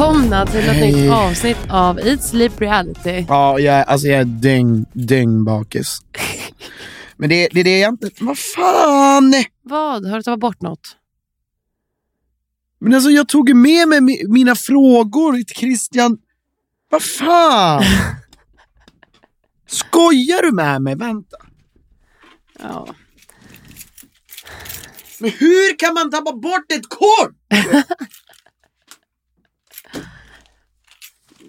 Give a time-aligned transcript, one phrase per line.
[0.00, 0.92] Välkomna till ett Hej.
[0.92, 3.24] nytt avsnitt av Eat Sleep Reality.
[3.28, 5.98] Ja, jag, är- alltså jag är dyng, dyng bakis.
[7.16, 8.10] Men det, det är det jag inte...
[8.20, 9.34] Vad fan!
[9.62, 10.06] Vad?
[10.06, 10.96] Har du tagit bort något?
[12.78, 16.18] Men alltså jag tog ju med mig mi- mina frågor till Christian.
[16.90, 17.82] Vad fan!
[19.66, 20.96] Skojar du med mig?
[20.96, 21.36] Vänta.
[22.62, 22.86] Ja.
[25.18, 27.36] Men hur kan man tappa bort ett kort?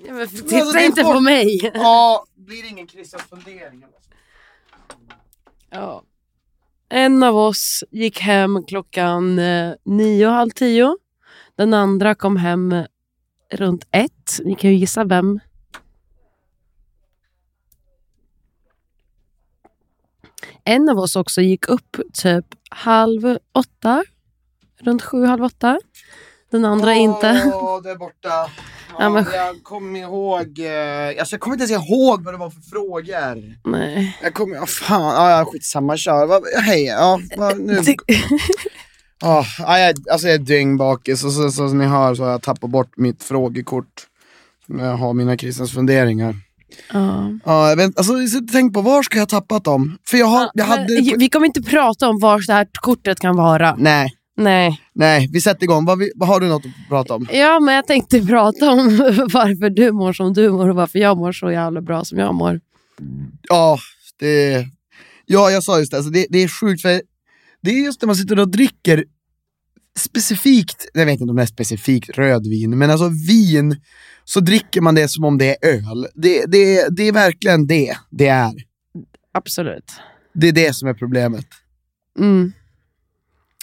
[0.06, 1.72] Ja, men titta Alltså, det är inte på mig.
[1.74, 3.86] Ja, blir det ingen Christians fundering?
[5.70, 6.04] Ja.
[6.90, 10.98] En av oss gick hem klockan eh, nio och halv tio.
[11.56, 12.84] Den andra kom hem
[13.54, 14.40] runt ett.
[14.46, 15.40] Ni kan ju gissa vem.
[20.64, 24.04] En av oss också gick upp typ halv åtta.
[24.80, 25.80] Runt sju, halv åtta.
[26.52, 27.52] Den andra inte.
[27.54, 28.50] Åh, det är borta.
[29.00, 30.60] Ja, men- Jag kommer ihåg...
[30.60, 33.56] Eh, alltså jag kommer inte ens ihåg vad det var för frågor.
[33.70, 34.18] Nej.
[34.24, 34.56] Jag kommer...
[34.56, 35.30] Ja, fan.
[35.32, 35.98] Ja, skitsamma.
[35.98, 36.26] Kör.
[36.26, 36.84] Va, hej.
[36.86, 37.80] Ja, va, nu...
[39.24, 42.42] Ja, jag, alltså jag är dyngbakis och så, så, som ni hör så har jag
[42.42, 44.08] tappat bort mitt frågekort.
[44.66, 46.36] Som jag har mina Christians funderingar.
[46.94, 47.30] Ja.
[47.46, 49.98] Ja, jag vet, alltså, så tänk på var ska jag ha tappat dem?
[50.08, 50.94] För jag, har, jag hade...
[50.94, 53.76] Men, vi kommer inte prata om var det här kortet kan vara.
[53.78, 54.82] Nej, Nej.
[54.94, 55.86] nej, vi sätter igång.
[55.86, 57.28] Vad, vi, vad har du något att prata om?
[57.32, 58.98] Ja, men jag tänkte prata om
[59.34, 62.36] varför du mår som du mår och varför jag mår så jävla bra som jag
[62.36, 62.60] mår.
[63.42, 63.80] Ja,
[64.20, 64.66] det...
[65.26, 65.98] Ja, jag sa just det.
[65.98, 67.02] Alltså, det, det är sjukt för
[67.62, 69.06] det är just när man sitter och dricker
[69.98, 73.82] specifikt, jag vet inte om det är specifikt rödvin, men alltså vin,
[74.24, 76.08] så dricker man det som om det är öl.
[76.16, 78.54] Det, det, det är verkligen det det är.
[79.32, 79.92] Absolut.
[80.34, 81.46] Det är det som är problemet.
[82.20, 82.54] Mm.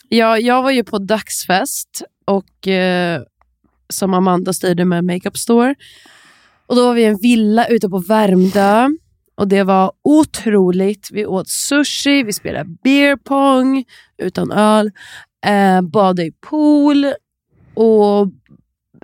[0.09, 3.23] Ja, jag var ju på dagsfest och eh,
[3.89, 5.75] som Amanda styrde med Makeup Store.
[6.67, 8.89] Och då var vi i en villa ute på Värmdö.
[9.37, 11.09] Och det var otroligt.
[11.13, 13.85] Vi åt sushi, vi spelade beer pong
[14.19, 14.91] utan öl,
[15.47, 17.07] eh, badade i pool
[17.75, 18.29] och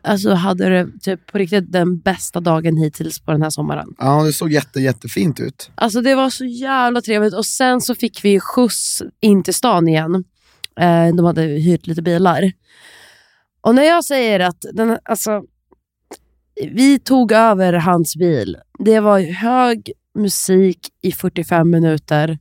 [0.03, 3.95] alltså hade det typ på riktigt den bästa dagen hittills på den här sommaren.
[3.99, 5.71] Ja, det såg jätte, jättefint ut.
[5.75, 9.89] Alltså det var så jävla trevligt och sen så fick vi skjuts in till stan
[9.89, 10.25] igen.
[10.81, 12.53] Eh, de hade hyrt lite bilar.
[13.61, 15.45] Och när jag säger att den, alltså,
[16.71, 18.57] vi tog över hans bil.
[18.79, 22.39] Det var hög musik i 45 minuter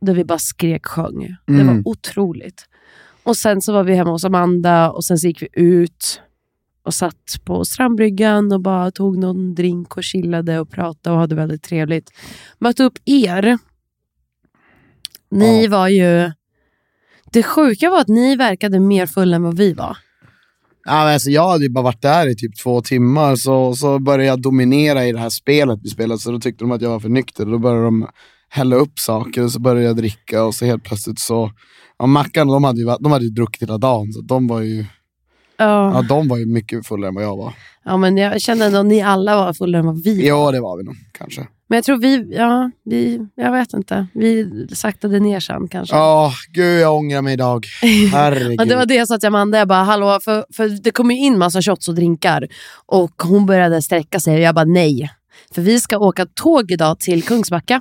[0.00, 1.36] där vi bara skrek sjöng.
[1.46, 1.66] Det Mm.
[1.66, 2.64] var otroligt.
[3.22, 6.20] Och sen så var vi hemma hos Amanda och sen så gick vi ut
[6.82, 11.34] och satt på strandbryggan och bara tog någon drink och chillade och pratade och hade
[11.34, 12.10] väldigt trevligt.
[12.58, 13.58] Mötte upp er.
[15.30, 15.70] Ni Ja.
[15.70, 16.32] var ju...
[17.32, 19.96] Det sjuka var att ni verkade mer fulla än vad vi var.
[20.84, 23.98] Ja, men alltså, jag hade ju bara varit där i typ två timmar, så, så
[23.98, 26.90] började jag dominera i det här spelet vi spelade, så då tyckte de att jag
[26.90, 27.46] var för nykter.
[27.46, 28.06] Då började de
[28.48, 31.50] hälla upp saker, och så började jag dricka och så helt plötsligt så...
[31.98, 34.84] Ja, Mackan, de hade ju, de hade ju druckit hela dagen, så de var ju,
[35.58, 35.94] Ja.
[35.94, 37.54] ja, de var ju mycket fullare än vad jag var.
[37.84, 40.28] ja, men jag känner ändå att ni alla var fullare än vad vi var.
[40.28, 41.46] Ja, det var vi nog, kanske.
[41.68, 44.06] Men jag tror vi, ja, vi, jag vet inte.
[44.14, 45.96] Vi saktade ner sen kanske.
[45.96, 47.66] Ja, gud jag ångrar mig idag.
[48.12, 48.60] Herregud.
[48.60, 51.10] Ja, det var det jag sa till Amanda, jag bara hallå, för, för det kom
[51.10, 52.48] ju in massa shots och drinkar
[52.86, 55.10] och hon började sträcka sig och jag bara nej.
[55.54, 57.80] För vi ska åka tåg idag till Kungsbacka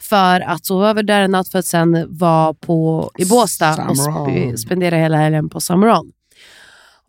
[0.00, 3.96] för att sova över där en natt för att sen vara på, i Båstad och
[3.96, 6.10] sp- spendera hela helgen på Summer On.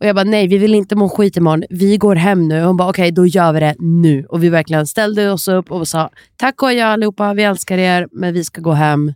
[0.00, 1.64] Och jag bara nej, vi vill inte må skit imorgon.
[1.70, 2.62] Vi går hem nu.
[2.62, 4.24] Hon bara okej, då gör vi det nu.
[4.24, 8.08] Och vi verkligen ställde oss upp och sa tack och adjö allihopa, vi älskar er,
[8.12, 9.12] men vi ska gå hem.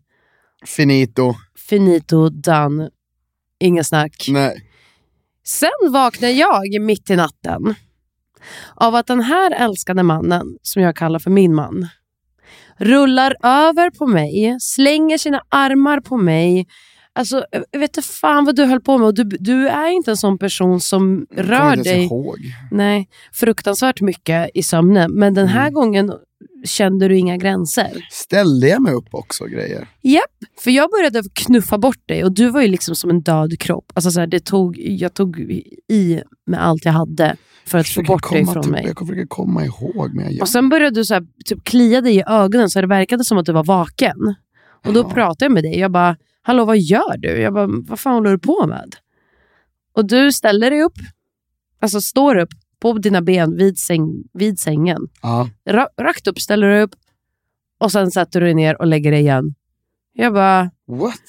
[0.66, 1.34] Finito.
[1.68, 2.90] Finito, done.
[3.60, 4.26] Inga snack.
[4.28, 4.68] Nej.
[5.44, 7.74] Sen vaknar jag mitt i natten
[8.74, 11.88] av att den här älskade mannen, som jag kallar för min man,
[12.76, 16.66] rullar över på mig, slänger sina armar på mig.
[17.14, 19.06] Alltså, jag vet inte fan vad du höll på med.
[19.06, 22.36] Och du, du är inte en sån person som rör dig ihåg.
[22.70, 25.12] nej, fruktansvärt mycket i sömnen.
[25.12, 25.56] Men den Mm.
[25.56, 26.12] här gången
[26.64, 28.06] kände du inga gränser.
[28.10, 29.88] Ställde jag mig upp också grejer?
[30.02, 30.22] Japp,
[30.60, 33.92] för jag började knuffa bort dig och du var ju liksom som en död kropp.
[33.94, 35.40] Alltså så här, det tog, jag tog
[35.88, 37.36] i med allt jag hade
[37.66, 38.84] för att få bort dig från till- mig.
[38.86, 42.16] Jag försöker komma ihåg, men jag Och sen började du så här, typ klia dig
[42.16, 44.34] i ögonen så det verkade som att du var vaken.
[44.86, 45.10] Och då Ja.
[45.10, 45.78] pratade jag med dig.
[45.78, 47.28] Jag bara, hallå vad gör du?
[47.28, 48.96] Jag bara, vad fan håller du på med?
[49.94, 50.94] Och du ställer dig upp,
[51.80, 52.48] alltså står upp
[52.80, 55.00] på dina ben vid, säng, vid sängen.
[55.22, 55.48] Ja.
[55.68, 56.94] Ra, rakt upp ställer du upp
[57.80, 59.54] och sen sätter du dig ner och lägger dig igen.
[60.12, 61.20] Jag bara, What?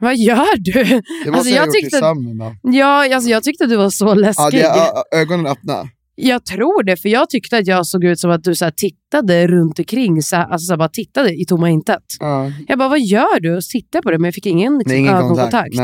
[0.00, 0.72] vad gör du?
[0.84, 2.76] Det måste Alltså, jag, jag tyckte-.
[2.78, 4.60] Ja, alltså, jag tyckte du var så Ja, läskig.
[4.60, 5.88] det, ö- ögonen öppna.
[6.16, 9.46] Jag tror det, för jag tyckte att jag såg ut som att du så tittade
[9.46, 12.04] runt omkring, så här, alltså så här, bara tittade i tomma intet.
[12.20, 12.52] Ja.
[12.68, 13.56] Jag bara, vad gör du?
[13.56, 15.74] Och tittade på det, men jag fick ingen, liksom, Nej, ingen ögonkontakt.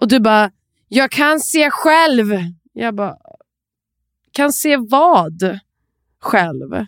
[0.00, 0.50] Och du bara,
[0.88, 2.26] jag kan se själv.
[2.72, 3.16] Jag bara,
[4.32, 5.58] kan se vad?
[6.20, 6.86] Själv.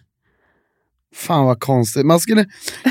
[1.14, 2.06] Fan vad konstigt.
[2.06, 2.44] Man skulle,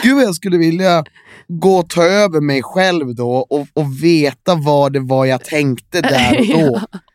[0.03, 1.03] gud jag skulle vilja
[1.47, 6.01] gå och ta över mig själv då och, och veta vad det var jag tänkte
[6.01, 6.81] där och då.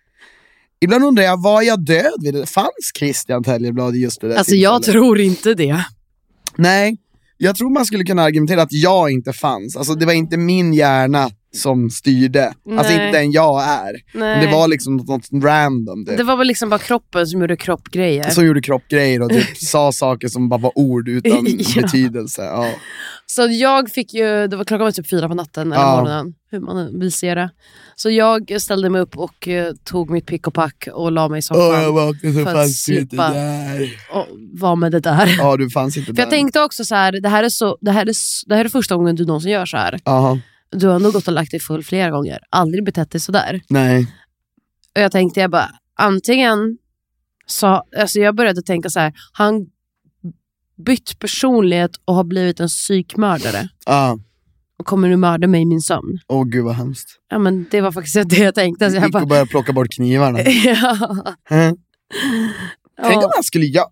[0.80, 2.46] Ibland undrar jag, var jag död vid det?
[2.46, 5.84] Fanns Christian Täljeblad i just det där Alltså jag tror inte det.
[6.56, 6.96] Nej,
[7.36, 9.76] jag tror man skulle kunna argumentera att jag inte fanns.
[9.76, 12.46] Alltså det var inte min hjärna som styrde.
[12.46, 13.06] Alltså Nej.
[13.06, 13.92] inte den jag är.
[14.14, 14.46] Nej.
[14.46, 16.04] det var liksom något, något random.
[16.04, 16.16] Det.
[16.16, 18.30] Det var väl liksom bara kroppen som gjorde kroppgrejer.
[18.30, 21.82] Som gjorde kroppgrejer och typ sa saker som bara var ord utan Ja.
[21.82, 22.42] betydelse.
[22.42, 22.68] Ja.
[23.26, 25.96] Så jag fick ju, det var klockan var typ fyra på natten eller Ja.
[26.00, 27.50] morgonen, hur man vill se det.
[27.96, 31.38] Så jag ställde mig upp och eh, tog mitt pick och pack och la mig
[31.38, 33.90] i soffan Åh, jag vaknade så för fanns inte där.
[34.12, 34.26] och
[34.60, 35.34] var med det där.
[35.38, 36.22] Ja, du fanns inte För där.
[36.22, 38.14] jag tänkte också så här, det här, är så, det, här är,
[38.48, 39.98] det här är första gången du någonsin gör så här.
[40.04, 40.38] Aha.
[40.70, 43.60] Du har nog gått och lagt dig full flera gånger, aldrig betett dig sådär.
[43.68, 44.06] Nej.
[44.94, 46.78] Och jag tänkte jag bara, antingen
[47.46, 49.66] så, alltså jag började tänka så här, han
[50.86, 54.18] bytt personlighet och har blivit en psykmördare Ja.
[54.78, 56.18] och kommer nu mörda mig i min sömn.
[56.28, 57.08] Åh gud vad hemskt.
[57.30, 58.90] Ja men det var faktiskt det jag tänkte.
[58.90, 60.40] Så jag Gick bara, och började plocka bort knivarna.
[60.64, 60.96] ja.
[61.50, 61.76] Mm.
[63.02, 63.90] Tänk, om man skulle gö-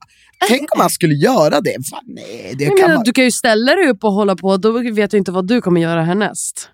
[0.49, 1.77] Tänk om man skulle göra det.
[1.91, 3.03] Fan, nej, det, Jag kan man...
[3.05, 5.61] Du kan ju ställa dig upp och hålla på, då vet du inte vad du
[5.61, 6.69] kommer göra härnäst.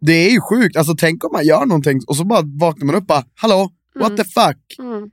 [0.00, 0.76] det är ju sjukt.
[0.76, 3.70] Alltså, tänk om man gör någonting och så bara vaknar man upp och bara, hallå,
[4.00, 4.56] what the fuck?
[4.78, 5.10] Mm.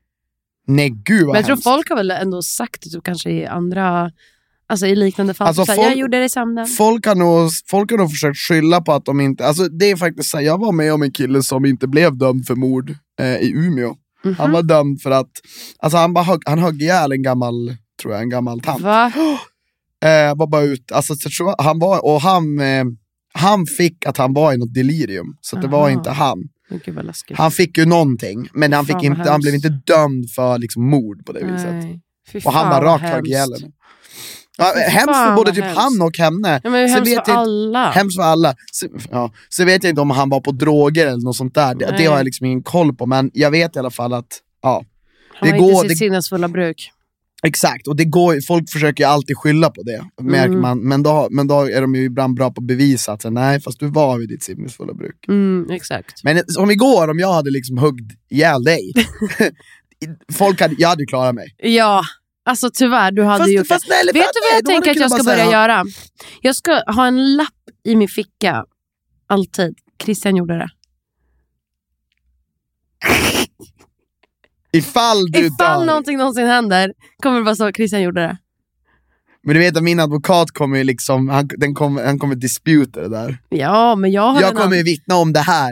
[0.68, 1.64] Nej gud vad Men jag tror hemskt.
[1.64, 4.12] folk har väl ändå sagt det typ, kanske i andra,
[4.68, 5.48] alltså i liknande fall.
[5.48, 6.68] Alltså, folk- Jag gjorde det i sömnen.
[6.68, 9.96] Folk har, nog, folk har nog försökt skylla på att de inte, alltså det är
[9.96, 12.96] faktiskt så här, jag var med om en kille som inte blev dömd för mord
[13.20, 13.96] eh, i Umeå.
[14.24, 14.36] Mhm.
[14.36, 15.32] Han var dömd för att,
[15.80, 18.82] alltså han, bara högg, han högg ihjäl en gammal, tror jag, en gammal tant.
[18.82, 19.12] Va?
[20.04, 21.14] Eh, var bara ut, alltså,
[21.58, 22.84] han var, och han, eh,
[23.34, 26.44] han fick att han var i något delirium, så det var inte han.
[27.28, 27.38] Gud.
[27.38, 31.26] Han fick ju någonting, men han, fick inte, han blev inte dömd för liksom, mord
[31.26, 31.74] på det viset.
[31.74, 32.02] Nej.
[32.32, 33.72] Fy Och han bara rakt högg ihjäl henne.
[34.58, 35.80] Ja, hemskt för både typ hemskt.
[35.82, 36.62] han och henne.
[36.64, 37.90] Ja, men Sen hemskt för alla.
[37.92, 38.56] Hemskt för alla.
[38.72, 39.32] Så, ja.
[39.50, 41.76] så vet jag inte om han var på droger eller något sånt där.
[41.76, 44.28] Det, det har jag liksom ingen koll på, men jag vet i alla fall att,
[44.62, 44.84] ja.
[45.40, 46.92] Han det har går- inte sitt det- sinnesfulla bruk.
[47.44, 50.62] Exakt, och det går, folk försöker ju alltid skylla på det, Mm.
[50.62, 50.80] man.
[50.80, 53.80] Men då, men då är de ju ibland bra på att bevisa att nej, fast
[53.80, 55.26] du var vid ditt sinnesfulla bruk.
[55.28, 56.24] Mm, exakt.
[56.24, 58.92] Men som igår, om jag hade liksom huggit ihjäl dig,
[60.34, 61.56] folk hade, jag hade klarat mig.
[61.58, 62.02] Ja,
[62.48, 63.94] alltså tyvärr, du hade Fast- gjort fast det.
[63.94, 65.84] nej, Vet du vad jag tänker att jag ska börja säga- göra?
[66.42, 68.66] Jag ska ha en lapp i min ficka.
[69.28, 69.76] Alltid.
[70.04, 70.70] Christian gjorde det.
[74.78, 78.38] Ifall du Ifall någonting någonsin händer, kommer det vara så Christian gjorde det.
[79.44, 83.02] Men du vet att min advokat kommer ju liksom, han, den kommer, han kommer disputa
[83.02, 83.38] det där.
[83.50, 85.72] Ja, men jag har Jag kommer annan- ju vittna om det här.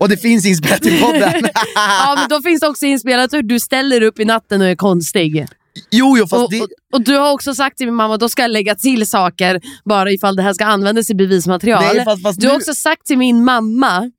[0.00, 1.32] Och det finns inspelat i podden.
[1.74, 4.74] Ja, men då finns det också inspelat hur du ställer upp i natten och är
[4.76, 5.46] konstig.
[5.90, 6.60] Jo, jo, fast Och, det...
[6.60, 9.06] och, och du har också sagt till min mamma att då ska jag lägga till
[9.06, 11.82] saker bara ifall det här ska användas i bevismaterial.
[11.94, 14.10] Nej, fast- fast du har nu- också sagt till min mamma,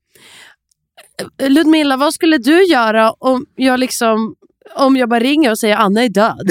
[1.48, 4.34] Ludmilla vad skulle du göra om jag liksom
[4.76, 6.50] om jag bara ringer och säger Anna är död?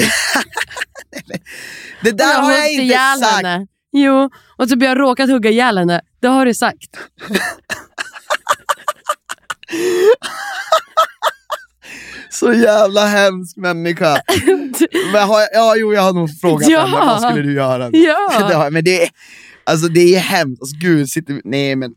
[2.02, 3.36] Det där Och har jag inte sagt.
[3.46, 3.66] Henne.
[3.92, 6.00] Jo, och typ jag har råkat hugga ihjäl henne.
[6.20, 6.90] Det har du sagt.
[12.32, 14.16] Så jävla hemsk människa.
[15.12, 16.80] men har jag, ja, jo, jag har nog frågat Ja.
[16.86, 17.90] henne, vad skulle du göra?
[17.92, 18.68] Ja.
[18.72, 19.08] men det är,
[19.64, 20.62] alltså, det är hemskt.
[20.62, 21.92] Alltså, gud, sitter, nej men,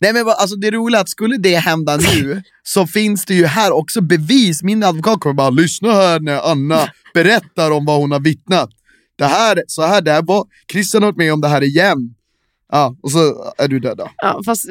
[0.00, 3.46] nej, men alltså, det roliga är att skulle det hända nu så finns det ju
[3.46, 4.62] här också bevis.
[4.62, 8.70] Min advokat kommer bara, lyssna här när Anna berättar om vad hon har vittnat.
[9.18, 12.14] Det här, så här, det här var, Christian har varit med om det här igen.
[12.72, 14.10] Ja, och så är du död då.
[14.16, 14.64] Ja, fast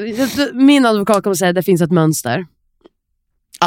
[0.54, 2.46] min advokat kommer säga att det finns ett mönster.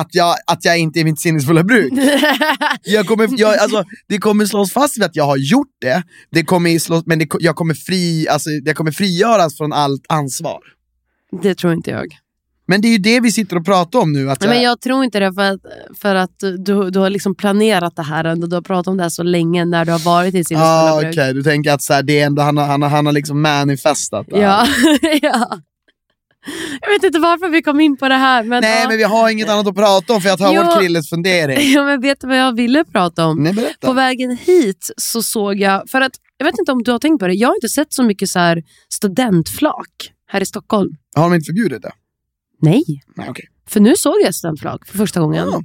[0.00, 1.92] Att jag, att jag inte är mitt sinnesfulla bruk.
[2.84, 6.42] Jag kommer, jag, alltså, det kommer slås fast vid att jag har gjort det, det
[6.44, 10.60] kommer slås, men det, jag, kommer fri, alltså, jag kommer frigöras från allt ansvar.
[11.42, 12.06] det tror inte jag.
[12.66, 14.30] Men det är ju det vi sitter och pratar om nu.
[14.30, 15.60] Att Nej, men jag tror inte det för att,
[16.00, 18.46] för att du, du har liksom planerat det här ändå.
[18.46, 21.00] Du har pratat om det här så länge när du har varit i sinnesfulla ah,
[21.00, 21.12] bruk.
[21.12, 23.12] Okej, du tänker att så här, det är ändå, han, har, han, har, han har
[23.12, 24.42] liksom manifestat det här.
[24.42, 24.66] Ja.
[25.22, 25.58] ja.
[26.80, 28.42] Jag vet inte varför vi kom in på det här.
[28.44, 28.88] Men, Nej ja.
[28.88, 30.62] men vi har inget annat att prata om för jag har Jo.
[30.62, 31.72] hört Krilles fundering.
[31.74, 33.42] Ja, men vet du vad jag ville prata om?
[33.42, 33.86] Nej berätta.
[33.86, 37.20] På vägen hit så såg jag, för att jag vet inte om du har tänkt
[37.20, 38.62] på det, jag har inte sett så mycket så här
[38.92, 40.90] studentflak här i Stockholm.
[41.16, 41.92] Har de inte förbjudit det?
[42.60, 42.84] Nej,
[43.16, 43.44] Nej okej.
[43.68, 45.48] för nu såg jag studentflak för första gången.
[45.52, 45.62] Ja.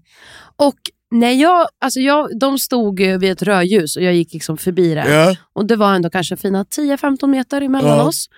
[0.67, 0.75] Och
[1.11, 5.09] när jag, alltså jag, de stod vid ett rödljus och jag gick liksom förbi det.
[5.09, 5.35] Ja.
[5.53, 8.03] Och det var ändå kanske fina 10-15 meter emellan Ja.
[8.03, 8.29] oss.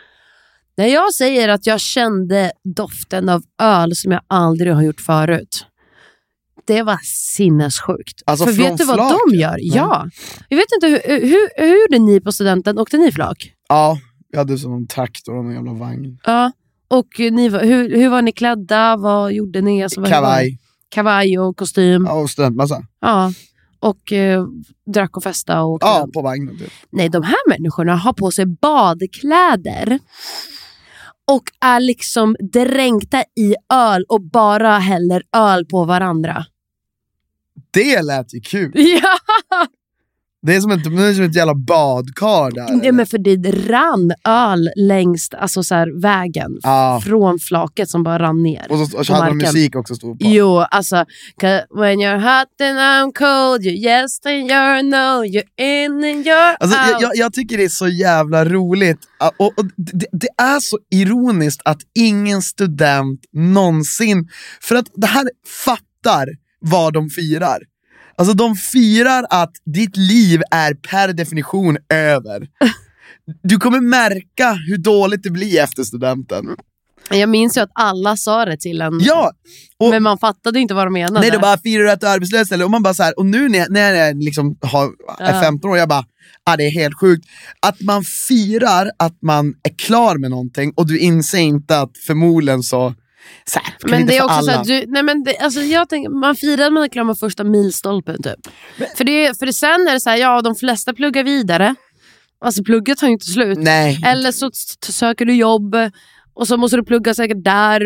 [0.78, 5.66] När jag säger att jag kände doften av öl som jag aldrig har gjort förut.
[6.68, 6.98] Det var
[7.36, 8.22] sinnessjukt.
[8.26, 9.40] Alltså För vet du vad de flaket?
[9.40, 9.52] gör?
[9.52, 9.68] Nej.
[9.76, 10.10] Ja.
[10.50, 12.80] Jag vet inte, hur, hur, hur gjorde ni på studenten?
[12.80, 13.52] Åkte ni flak?
[13.70, 13.98] ja,
[14.32, 16.20] jag hade som en traktor och en jävla vagn.
[16.26, 16.52] Ja.
[16.88, 18.98] Och ni, hur, hur var ni klädda?
[18.98, 19.84] Vad gjorde ni?
[19.84, 20.58] Alltså, Kavaj
[20.90, 22.06] Kavaj och kostym.
[22.06, 22.84] ja, och studentmössa.
[23.02, 23.34] Ja.
[23.80, 24.46] Och eh,
[24.94, 26.72] drack och festa och Ja, på vagnen typ.
[26.92, 30.00] Nej, de här människorna har på sig badkläder
[31.32, 36.46] och är liksom dränkta i öl och bara häller öl på varandra.
[37.72, 38.72] Det lät ju kul.
[38.76, 39.18] Ja,
[40.46, 42.86] Det är som ett, det är som ett jävla badkar där.
[42.86, 47.02] ja men för det rann öl längs alltså så här, vägen Ja.
[47.06, 48.66] från flaket som bara rann ner.
[48.70, 50.26] Och så och så hade de musik också stod på.
[50.28, 51.06] Jo, alltså
[51.42, 56.26] "'Cause when you're hot and I'm cold, you're yes and you're no, you're in and
[56.28, 57.02] you're Alltså, out.
[57.02, 59.00] jag, jag, tycker det är så jävla roligt.
[59.20, 64.28] Ah, Och, och det, det är så ironiskt att ingen student någonsin...
[64.62, 65.30] För att det här
[65.66, 66.28] fattar
[66.60, 67.60] vad de firar.
[68.18, 72.48] Alltså de firar att ditt liv är per definition över.
[73.44, 76.46] Du kommer märka hur dåligt det blir efter studenten.
[77.10, 79.32] Jag minns ju att alla sa det till en, Ja!
[79.80, 81.20] Och, men man fattade inte vad de menade.
[81.20, 82.66] Nej, då bara firar du att du är arbetslös eller?
[82.66, 84.86] Och man bara så här, och nu när jag, när jag liksom har,
[85.20, 85.42] är Ja.
[85.42, 86.06] 15 år, jag bara,
[86.44, 87.26] ah, det är helt sjukt.
[87.60, 92.64] Att man firar att man är klar med någonting och du inser inte att förmodligen
[92.64, 92.94] så
[93.54, 94.60] här, Men det är också så alla.
[94.62, 97.44] att du, nej men det, alltså jag tänker, man firar man är klar med första
[97.44, 98.54] milstolpen typ.
[98.98, 101.76] För, det, för det sen är det så här, ja de flesta pluggar vidare.
[102.46, 103.58] Alltså plugget tar ju inte slut.
[103.62, 104.00] Nej.
[104.06, 104.50] Eller så
[104.90, 105.76] söker du jobb
[106.34, 107.82] och så måste du plugga säkert där,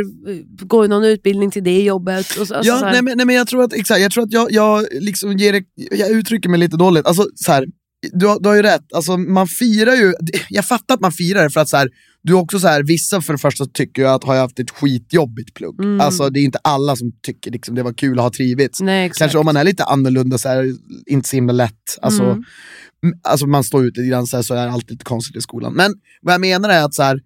[0.68, 2.26] gå i någon utbildning till det jobbet.
[2.26, 4.32] Så, alltså Ja, så nej, men, nej men jag tror att, exakt, jag tror att
[4.32, 7.06] jag, jag, liksom ger, jag uttrycker mig lite dåligt.
[7.06, 7.66] Alltså, så här,
[8.14, 10.14] du, har- du har ju rätt, alltså, man firar ju,
[10.50, 11.90] jag fattar att man firar det för att så här,
[12.24, 14.72] du också så här, vissa för det första tycker ju att har jag haft ett
[14.72, 15.80] skitjobbigt plugg.
[15.84, 16.02] Mm.
[16.02, 18.82] Alltså det är inte alla som tycker liksom, det var kul att ha trivits.
[18.82, 19.12] nej.
[19.16, 20.76] Kanske om man är lite annorlunda så är det
[21.14, 21.98] inte så himla lätt.
[22.02, 22.24] Alltså,
[23.04, 23.20] Mm.
[23.24, 25.42] alltså man står ut lite grann så, här, så är det alltid lite konstigt i
[25.42, 25.74] skolan.
[25.74, 27.20] Men vad jag menar är att så här,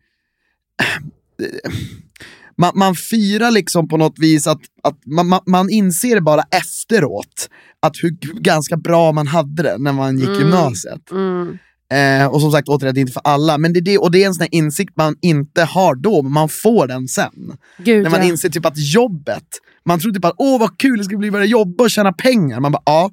[2.57, 7.49] man, man firar liksom på något vis att, att man, man, man inser bara efteråt
[7.79, 8.09] att hur
[8.41, 10.39] ganska bra man hade det när man gick Mm.
[10.39, 11.11] gymnasiet.
[11.11, 11.57] Mm.
[11.91, 14.11] Eh, och som sagt, återigen, det är inte för alla, men det är det, och
[14.11, 17.57] det är en sån insikt man inte har då, men man får den sen.
[17.77, 18.27] Gud, När man ja.
[18.27, 19.47] inser typ att jobbet,
[19.85, 22.13] man tror typ att åh vad kul det ska bli att börja jobba och tjäna
[22.13, 22.59] pengar.
[22.59, 23.11] Man bara ja,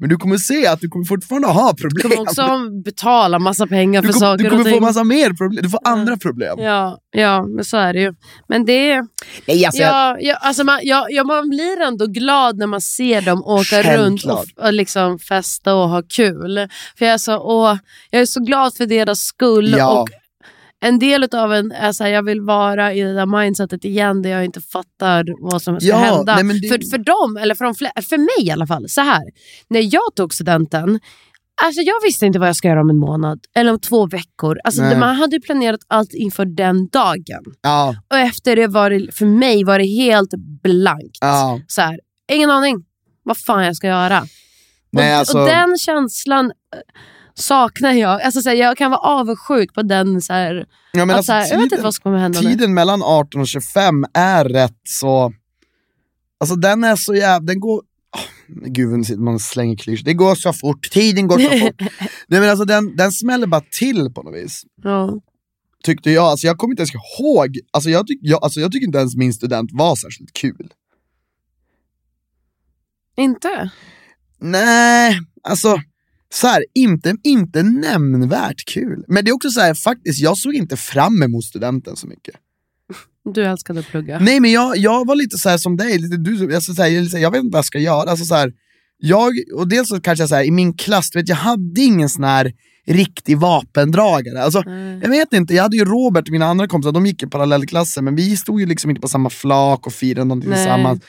[0.00, 2.02] Men du kommer se att du kommer fortfarande ha Du problem.
[2.02, 4.74] kommer också betala massa pengar du, för kom, saker du kommer och ting.
[4.78, 6.58] få massa mer problem, du får andra problem.
[6.60, 8.14] Ja, ja, men så är det ju.
[8.48, 9.02] Men det är...
[9.46, 12.80] Nej, alltså, jag, Ja, ja, alltså man, ja, ja, man blir ändå glad när man
[12.80, 13.98] ser dem åka Självklart.
[13.98, 14.24] runt
[14.58, 16.68] och, och liksom festa och ha kul.
[16.98, 17.76] För jag är så, åh,
[18.10, 19.74] jag är så glad för deras skull.
[19.78, 20.00] Ja.
[20.02, 20.08] Och
[20.80, 24.22] en del av en är så här, jag vill vara i det där mindsetet igen
[24.22, 26.42] där jag inte fattar vad som ska Ja, hända.
[26.42, 29.22] nej, det- för, för dem, eller för, de för mig i alla fall, så här.
[29.68, 31.00] När jag tog studenten,
[31.64, 34.58] Alltså jag visste inte vad jag ska göra om en månad eller om två veckor.
[34.64, 34.98] Alltså Nej.
[34.98, 37.42] man hade ju planerat allt inför den dagen.
[37.62, 40.30] ja, Och efter det var det, för mig var det helt
[40.62, 41.18] blankt.
[41.20, 41.60] ja.
[41.68, 42.00] Så här,
[42.32, 42.84] ingen aning
[43.22, 44.22] vad fan jag ska göra.
[44.92, 46.78] Nej, och, alltså, och den känslan eh,
[47.38, 48.22] saknar jag.
[48.22, 50.22] Alltså, så här, jag kan vara avundsjuk på den.
[50.22, 52.40] Så här, ja, att, alltså, så här, jag vet inte tiden- vad som kommer hända
[52.40, 52.48] nu.
[52.48, 55.32] Tiden mellan 18 och 25 är rätt så...
[56.40, 57.46] Alltså den är så jävla...
[57.46, 57.78] Den går...
[57.78, 58.22] Oh,
[58.66, 60.04] gud, nu man slänger klyschor.
[60.04, 61.80] Det går så fort, tiden går så fort.
[62.28, 64.62] Nej, men alltså, den, den smäller bara till på något vis.
[64.82, 65.20] Ja.
[65.84, 66.24] Tyckte jag.
[66.24, 67.58] Alltså, jag kommer inte ens ihåg.
[67.70, 70.72] Alltså, jag, tyck, jag, alltså, jag tycker inte ens min student var särskilt kul.
[73.16, 73.70] Inte?
[74.38, 75.76] Nej, alltså
[76.32, 79.04] så här, inte, inte nämnvärt kul.
[79.08, 82.34] Men det är också så här, faktiskt, jag såg inte fram emot studenten så mycket.
[83.34, 84.18] Du älskade att plugga.
[84.18, 86.82] Nej men jag, jag var lite så här som dig, lite, du, jag, så så
[86.82, 88.10] här, jag, jag vet inte vad jag ska göra.
[88.10, 88.52] Alltså, så här,
[88.98, 92.08] jag, och dels så kanske jag så här, i min klass, vet, jag hade ingen
[92.08, 92.52] sån här
[92.86, 94.42] riktig vapendragare.
[94.42, 94.98] Alltså, Nej.
[95.02, 98.02] jag vet inte, jag hade ju Robert och mina andra kompisar, de gick i parallellklasser
[98.02, 100.58] men vi stod ju liksom inte på samma flak och firade någonting Nej.
[100.58, 101.00] tillsammans.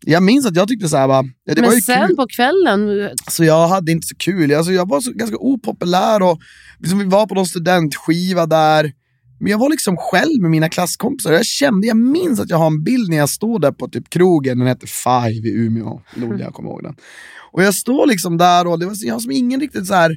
[0.00, 2.16] Jag minns att jag tyckte så här, bara, ja, det var Men ju sen kul.
[2.16, 6.38] på kvällen, Så jag hade inte så kul, alltså, jag var så, ganska opopulär och
[6.78, 8.92] liksom, vi var på någon studentskiva där.
[9.38, 11.32] Men jag var liksom själv med mina klasskompisar.
[11.32, 14.10] Jag kände, jag minns att jag har en bild när jag står där på typ
[14.10, 16.00] krogen, den hette Five i Umeå.
[16.14, 16.94] Lod, jag kommer ihåg den.
[17.52, 19.94] Och jag står liksom där och det var, så- jag har som ingen riktigt så
[19.94, 20.16] här.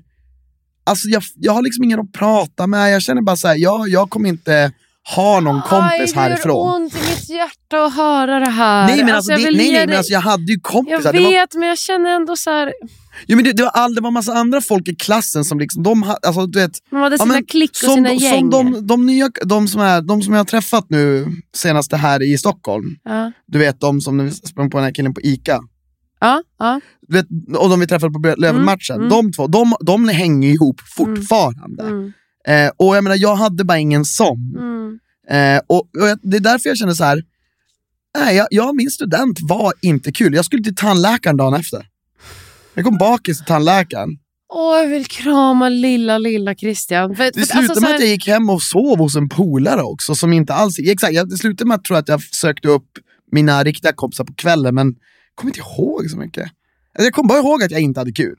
[0.83, 3.89] Alltså jag, jag har liksom ingen att prata med, jag känner bara så här, jag,
[3.89, 4.71] jag kommer inte
[5.15, 6.67] ha någon kompis Aj, härifrån.
[6.67, 8.87] Det gör ont i mitt hjärta att höra det här.
[8.87, 11.13] Nej men, alltså, jag det, nej, nej, men alltså, jag hade ju jag kompisar.
[11.13, 12.73] vet, Det var, men jag känner ändå så här,
[13.27, 15.83] jo, men det, det, var all, det var massa andra folk i klassen som liksom,
[15.83, 18.39] de, alltså, du vet, de hade Ja, sina men klick och som, sina gäng.
[18.39, 22.23] som de, de, nya, de, som är, de som jag har träffat nu senast här
[22.33, 23.31] i Stockholm, ja.
[23.47, 25.59] du vet de som sprang på den här killen på ICA,
[26.19, 26.81] Ja, ja.
[27.07, 27.25] vet,
[27.57, 29.09] och de vi träffade på Lövenmatchen, mm.
[29.09, 31.83] de två, de, de hänger ihop fortfarande.
[31.83, 32.13] Mm,
[32.47, 34.55] Eh, och jag menar, jag hade bara ingen sån.
[34.57, 34.99] mm.
[35.29, 37.23] Eh, och, och det är därför jag känner så här.
[38.17, 40.33] nej, jag, jag, min student var inte kul.
[40.33, 41.85] Jag skulle till tandläkaren dagen efter.
[42.73, 44.09] Jag kom bakis till tandläkaren.
[44.53, 47.15] Åh, jag vill krama lilla, lilla Christian.
[47.15, 49.29] För, Det slutade alltså, så med här- att jag gick hem och sov hos en
[49.29, 50.79] polare också, som inte alls...
[50.79, 52.87] Exakt, jag, det slutade med att, tror att jag sökte upp
[53.31, 56.43] mina riktiga kompisar på kvällen, men jag kommer inte ihåg så mycket.
[56.43, 58.35] Alltså, jag kommer bara ihåg att jag inte hade kul.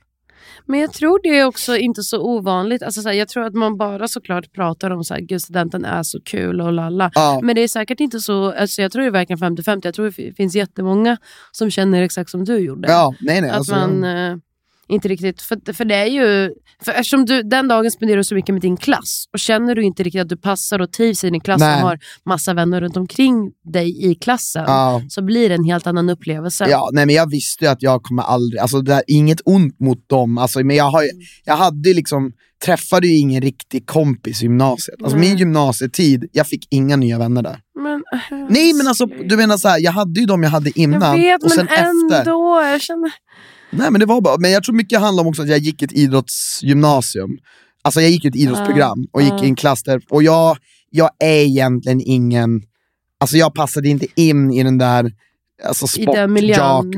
[0.68, 2.82] Men jag tror det är också inte så ovanligt.
[2.82, 5.84] Alltså, så här, jag tror att man bara såklart pratar om så här, gud studenten
[5.84, 7.10] är så kul och lalla.
[7.14, 7.40] Ja.
[7.42, 9.80] Men det är säkert inte så, alltså, jag tror det är verkligen 50-50.
[9.84, 11.16] Jag tror det finns jättemånga
[11.52, 12.88] som känner exakt som du gjorde.
[12.88, 13.50] Ja, nej, nej.
[13.50, 14.36] Att Alltså, man eh,
[14.88, 16.50] inte riktigt, för, för det är ju,
[16.84, 19.82] för eftersom du den dagen spenderar du så mycket med din klass och känner du
[19.82, 21.82] inte riktigt att du passar och trivs i din klass Nej.
[21.82, 25.02] och har massa vänner runt omkring dig i klassen ja.
[25.08, 26.66] så blir det en helt annan upplevelse.
[26.70, 29.80] Ja, nej men jag visste ju att jag kommer aldrig, alltså det är inget ont
[29.80, 31.04] mot dem, alltså, men jag, har,
[31.44, 32.32] jag hade ju liksom,
[32.64, 35.02] träffade ju ingen riktig kompis i gymnasiet.
[35.02, 37.60] Alltså min gymnasietid, jag fick inga nya vänner där.
[37.74, 40.80] Men, eh, Nej men alltså, du menar så här, jag hade ju de jag hade
[40.80, 42.70] innan, jag vet och sen men ändå, efter.
[42.70, 43.12] jag känner...
[43.70, 45.82] Nej men det var bara, men jag tror mycket handlar om också att jag gick
[45.82, 47.30] ett idrottsgymnasium.
[47.82, 50.56] Alltså jag gick ett idrottsprogram och gick i en klass där, och jag,
[50.90, 52.62] jag är egentligen ingen,
[53.20, 55.12] alltså jag passade inte in i den där
[55.64, 55.86] alltså
[56.28, 56.92] miljön,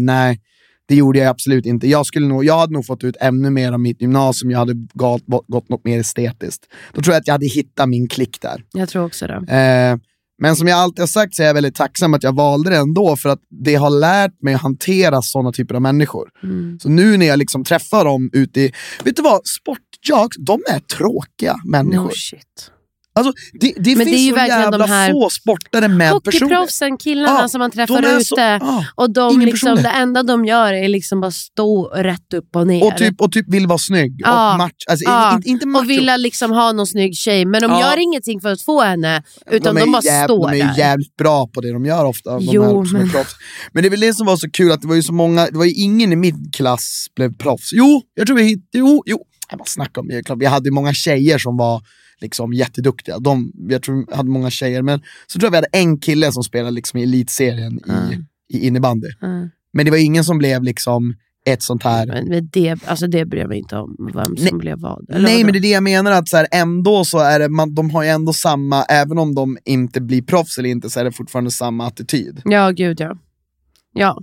[0.00, 0.40] nej.
[0.88, 1.88] Det gjorde jag absolut inte.
[1.88, 4.74] Jag, skulle nog, jag hade nog fått ut ännu mer av mitt gymnasium, jag hade
[4.94, 6.66] gått, gått något mer estetiskt.
[6.92, 8.64] Då tror jag att jag hade hittat min klick där.
[8.72, 9.34] Jag tror också det.
[9.34, 9.98] Eh,
[10.38, 12.76] men som jag alltid har sagt så är jag väldigt tacksam att jag valde det
[12.76, 16.28] ändå, för att det har lärt mig att hantera sådana typer av människor.
[16.42, 16.78] Mm.
[16.80, 18.72] Så nu när jag liksom träffar dem ute i,
[19.04, 22.04] vet du vad, sportjocks, de är tråkiga människor.
[22.04, 22.70] No shit.
[23.16, 25.98] Alltså, det det Men det är finns ju så jävla de här få sportare med
[26.24, 26.42] personlighet.
[26.42, 28.24] Hockeyproffsen, killarna Ja, som man De träffar är ute.
[28.24, 28.84] så, ja.
[28.94, 32.84] och de liksom, det enda de gör är liksom bara stå rätt upp och ner.
[32.86, 34.14] och, typ, och typ vill vara snygg.
[34.18, 35.34] Ja, Och match, alltså, ja.
[35.36, 35.82] inte, inte macho.
[35.84, 37.80] och vilja liksom ha någon snygg tjej, men de Ja.
[37.80, 39.22] gör ingenting för att få henne.
[39.50, 40.78] Utan de, är bara jäv- står de är ju där.
[40.78, 42.30] jävligt bra på det de gör ofta.
[42.30, 43.10] De Jo, men-
[43.72, 45.46] men det är väl det som var så kul, att det var ju så många,
[45.46, 47.70] det var ju ingen i min klass blev proffs.
[47.72, 49.18] Jo, jag tror vi hittade, jo, jo,
[49.50, 50.38] jag bara snackar om det, klart.
[50.40, 51.82] Vi hade många tjejer som var
[52.20, 53.18] liksom jätteduktiga.
[53.18, 56.32] De, jag tror vi hade många tjejer, men så tror jag vi hade en kille
[56.32, 58.18] som spelade liksom i elitserien i,
[58.56, 59.08] i innebandy.
[59.22, 59.50] Mm.
[59.72, 61.14] Men det var ingen som blev liksom
[61.46, 62.06] ett sånt här...
[62.06, 64.52] Men det, alltså det bryr mig inte om, vem som Nej.
[64.52, 65.10] blev vad.
[65.10, 65.44] Eller Nej vadå?
[65.44, 67.90] men det är det jag menar, att så här, ändå så är det, man, de
[67.90, 71.12] har ju ändå samma, även om de inte blir proffs eller inte, så är det
[71.12, 72.42] fortfarande samma attityd.
[72.44, 73.18] Ja, gud ja.
[73.94, 74.22] Ja.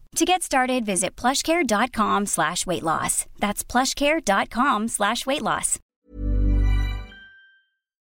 [0.17, 3.25] To get started, visit plushcare.com slash weight loss.
[3.39, 5.79] That's plushcare.com slash weight loss.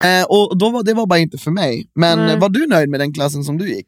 [0.04, 1.90] Eh, och då var, det var bara inte för mig.
[1.96, 3.88] Men eh, var du nöjd med den klassen som du gick?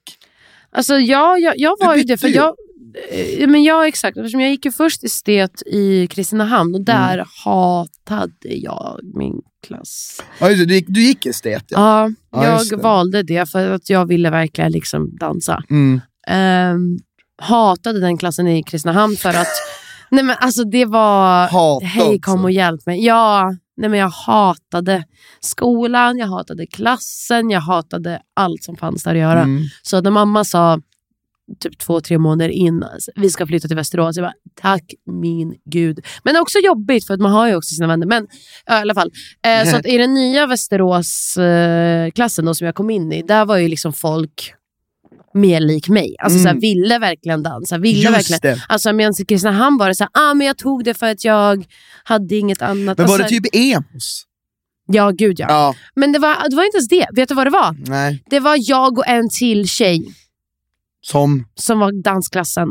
[0.72, 2.18] Alltså ja, jag, jag var ju det.
[2.18, 2.56] För jag,
[3.12, 4.18] eh, men ja, exakt.
[4.18, 7.26] Eftersom jag gick ju först estet i Kristinehamn och där Mm.
[7.44, 10.22] hatade jag min klass.
[10.40, 12.10] Ja, du, gick, du gick estet ja.
[12.32, 12.76] Ja, jag det.
[12.84, 15.64] valde det för att jag ville verkligen liksom dansa.
[15.70, 16.02] Mm.
[16.28, 16.98] Ehm,
[17.40, 19.48] hatade den klassen i Kristinehamn för att
[20.12, 23.06] nej men alltså det var Hat hej kom och hjälp mig.
[23.06, 25.04] Ja, nej men jag hatade
[25.40, 29.42] skolan, jag hatade klassen, jag hatade allt som fanns där att göra.
[29.42, 29.64] Mm.
[29.82, 30.80] Så när mamma sa
[31.60, 34.18] typ två, tre månader in, alltså, vi ska flytta till Västerås.
[34.18, 36.06] Jag bara, tack min gud.
[36.24, 38.08] Men också jobbigt för att man har ju också sina vänner.
[38.08, 38.28] Men
[38.66, 39.12] ja, i alla fall.
[39.46, 43.58] Eh, så att i den nya Västerås-klassen då, som jag kom in i, där var
[43.58, 44.54] ju liksom folk
[45.34, 46.16] mer lik mig.
[46.20, 46.44] Alltså Mm.
[46.44, 47.78] såhär, ville verkligen dansa.
[47.78, 48.58] Ville Just verkligen.
[48.58, 48.64] det.
[48.70, 51.66] Alltså medan i Kristinehamn var det såhär, ah, men jag tog det för att jag
[52.04, 52.98] hade inget annat.
[52.98, 54.26] Men var alltså, det typ emos?
[54.92, 55.46] Ja, gud ja.
[55.50, 55.76] Ja.
[55.96, 57.08] Men det var, det var inte ens det.
[57.14, 57.76] Vet du vad det var?
[57.90, 58.24] Nej.
[58.30, 60.14] Det var jag och en till tjej
[61.02, 62.68] Som som var dansklassen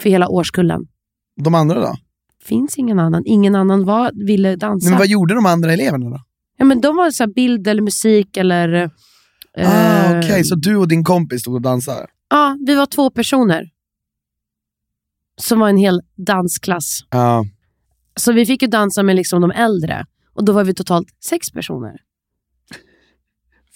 [0.00, 0.80] för hela årskullen.
[1.44, 1.96] de andra då?
[2.44, 3.22] Finns ingen annan.
[3.26, 4.88] Ingen annan var, ville dansa.
[4.90, 6.20] Men vad gjorde de andra eleverna då?
[6.58, 8.90] ja, men de var så här bild eller musik eller...
[9.58, 12.06] Ah, Okej, så du och din kompis stod och dansade?
[12.30, 13.70] Ja, vi var två personer.
[15.40, 17.00] Som var en hel dansklass.
[17.10, 17.44] Ja.
[18.16, 20.06] Så vi fick ju dansa med liksom de äldre.
[20.34, 21.96] Och då var vi totalt sex personer.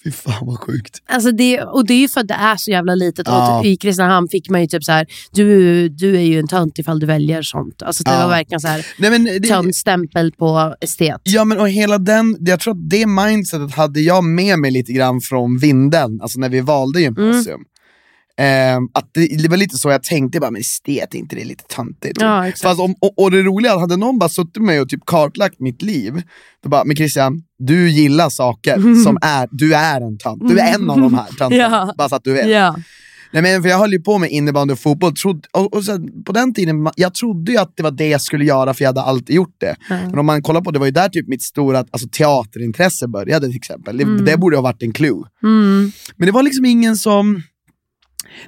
[0.03, 0.97] Fy fan vad sjukt.
[1.09, 3.27] Alltså det, och det är ju för att det är så jävla litet.
[3.27, 3.59] Ja.
[3.59, 6.79] Och I Kristinehamn fick man ju typ så här, du, du är ju en tönt
[6.79, 7.81] ifall du väljer sånt.
[7.81, 8.19] Alltså det Ja.
[8.21, 11.21] var verkligen så här, Nej, men det, töntstämpel på estet.
[11.23, 14.93] Ja men och hela den, jag tror att det mindsetet hade jag med mig lite
[14.93, 17.59] grann från vinden, alltså när vi valde gymnasium.
[18.39, 21.43] Ehm, att det, det var lite så jag tänkte, bara, men estet, är inte det
[21.43, 22.21] lite töntigt?
[22.21, 22.61] Ja, exakt.
[22.61, 25.59] Fast om, och, och det roliga, hade någon bara suttit med mig och typ kartlagt
[25.59, 26.21] mitt liv,
[26.63, 30.75] då bara, men Christian, du gillar saker som är, du är en tönt, du är
[30.75, 31.93] en av de här töntarna, Ja.
[31.97, 32.49] bara så att du vet.
[32.49, 32.75] Ja.
[33.31, 36.07] Nej, men för jag höll ju på med innebandy och fotboll, trodde, och, och så,
[36.25, 38.89] på den tiden, jag trodde ju att det var det jag skulle göra för jag
[38.89, 39.75] hade alltid gjort det.
[39.89, 43.47] Men om man kollar på det var ju där typ mitt stora alltså, teaterintresse började
[43.47, 43.97] till exempel.
[43.97, 45.23] Det, det borde ha varit en clue.
[45.43, 45.91] Mm.
[46.15, 47.41] Men det var liksom ingen som...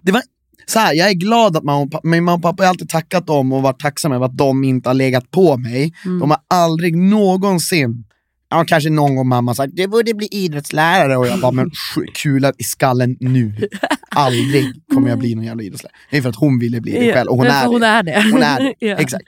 [0.01, 0.21] Det var,
[0.65, 2.89] så här, jag är glad att mamma och, pappa, min mamma och pappa har alltid
[2.89, 5.93] tackat dem och varit tacksamma över att de inte har legat på mig.
[6.03, 8.03] De har aldrig någonsin,
[8.49, 11.71] ja, kanske någon gång mamma sagt du borde bli idrottslärare och jag bara men
[12.13, 13.53] kula i skallen nu.
[14.15, 15.97] Aldrig kommer jag bli någon jävla idrottslärare.
[16.11, 17.87] Det är för att hon ville bli det själv och hon är hon det.
[17.87, 18.23] är det.
[18.31, 19.23] Hon är det, exakt.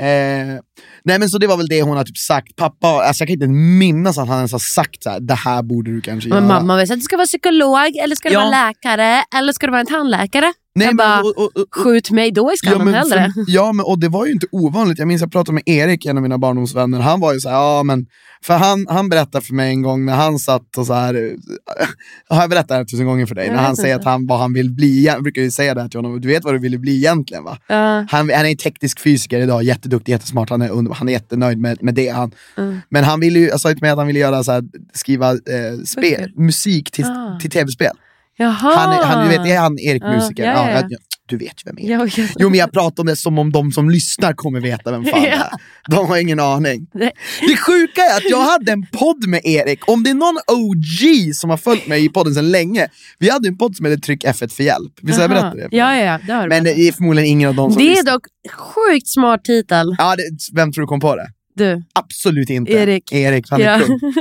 [0.00, 0.62] Eh,
[1.04, 2.56] nej men så det var väl det hon har typ sagt.
[2.56, 5.62] Pappa, alltså jag kan inte minnas att han ens har sagt så här, det här
[5.62, 6.48] borde du kanske Men göra.
[6.60, 8.40] mamma vill säga att du ska vara psykolog, eller ska du Ja.
[8.40, 10.52] vara läkare, eller ska du vara en tandläkare?
[10.74, 13.32] Nej, jag men, bara, och, och, och, skjut mig då i skallen ja, men, hellre.
[13.34, 14.98] för, ja, men och det var ju inte ovanligt.
[14.98, 17.00] Jag minns jag pratade med Erik, en av mina barndomsvänner.
[17.00, 18.06] Han var ju så här, ja men,
[18.42, 21.86] för han, han berättade för mig en gång när han satt och så här, eh,
[22.28, 23.46] har jag berättat det här tusen gånger för dig?
[23.46, 24.08] Jag när han vet säger inte.
[24.08, 26.28] att han, vad han vill bli, jag brukar ju säga det här till honom, du
[26.28, 27.58] vet vad du ville bli egentligen va?
[27.66, 27.76] Ja.
[27.76, 31.82] Han, han är teknisk fysiker idag, jätteduktig, jättesmart, han är, underbar, han är jättenöjd med,
[31.82, 32.08] med det.
[32.08, 32.32] Han.
[32.56, 32.80] Mm.
[32.88, 35.30] Men han ville ju, jag sa ju mig att han ville göra så här, skriva
[35.32, 35.38] eh,
[35.86, 37.38] spel, musik till, Ah.
[37.40, 37.92] till tv-spel.
[38.36, 38.52] Jaha.
[38.76, 40.44] Han, han, du vet, är han Erik Ja, musiker?
[40.44, 40.98] ja, ja, ja.
[41.26, 42.24] Du vet ju vem Erik ja.
[42.38, 45.22] Jo men jag pratar om det som om de som lyssnar kommer veta vem fan
[45.22, 45.48] det är.
[45.88, 46.86] De har ingen aning.
[46.94, 47.10] Nej.
[47.40, 51.34] Det sjuka är att jag hade en podd med Erik, om det är någon OG
[51.34, 52.88] som har följt mig i podden sedan länge.
[53.18, 54.92] Vi hade en podd som hette Tryck F1 för hjälp.
[55.02, 55.68] Visst har jag berättat det?
[55.76, 57.90] Ja, ja, det har du Men det är förmodligen ingen av dem som Det är
[57.90, 58.12] lyssnar.
[58.12, 59.94] dock sjukt smart titel.
[59.98, 61.26] Ja, det, vem tror du kom på det?
[61.54, 62.72] Du, Absolut inte.
[62.72, 63.12] Erik.
[63.12, 63.80] Erik, han är Ja.
[63.86, 64.00] kung.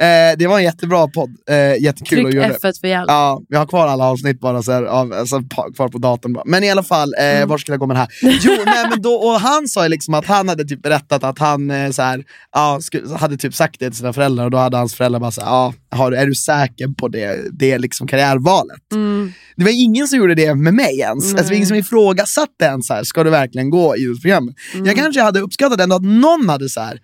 [0.00, 1.30] Eh, det var en jättebra podd.
[1.50, 2.58] Eh, jättekul att tryck göra det.
[2.58, 3.04] F1 för hjälp.
[3.08, 5.42] Ja, vi har kvar alla avsnitt bara så här, alltså,
[5.76, 6.32] kvar på datorn.
[6.32, 6.44] Bara.
[6.46, 7.48] Men i alla fall, eh, Mm.
[7.48, 8.08] var skulle jag gå med det här?
[8.22, 11.70] Jo, nej, men då, och han sa liksom att han hade typ berättat att han
[11.70, 12.80] eh, så här, ja,
[13.18, 15.48] hade typ sagt det till sina föräldrar och då hade hans föräldrar bara så här,
[15.50, 18.92] ja, har, är du säker på det, det liksom karriärvalet?
[18.92, 19.32] Mm.
[19.56, 21.24] Det var ingen som gjorde det med mig ens.
[21.24, 21.56] Alltså, det var Nej.
[21.56, 24.54] ingen som ifrågasatte ens, så här, ska du verkligen gå idrottsprogrammet?
[24.74, 24.86] Mm.
[24.86, 26.98] Jag kanske hade uppskattat ändå att någon hade så här,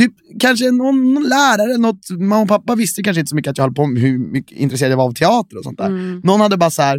[0.00, 3.58] Typ kanske någon, någon lärare, något, mamma och pappa visste kanske inte så mycket att
[3.58, 5.86] jag höll på med hur mycket intresserad jag var av teater och sånt där.
[5.86, 6.20] Mm.
[6.24, 6.96] Någon hade bara så här,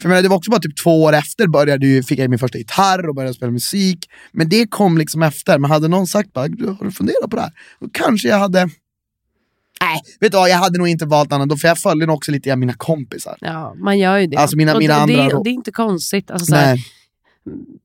[0.00, 2.30] för jag menar, det var också bara typ två år efter började ju, fick jag
[2.30, 3.98] min första gitarr och började spela musik.
[4.32, 5.58] Men det kom liksom efter.
[5.58, 7.52] Men hade någon sagt bara, "Du, har du funderat på det här?
[7.80, 8.58] Då kanske jag hade...
[9.80, 12.16] Nej, vet du vad, jag hade nog inte valt annat då, för jag följde nog
[12.16, 13.36] också lite av mina kompisar.
[13.40, 14.36] Ja, man gör ju det.
[14.36, 16.30] Alltså mina- Och mina det, andra det, det är inte konstigt.
[16.30, 16.84] Alltså, så här, Nej.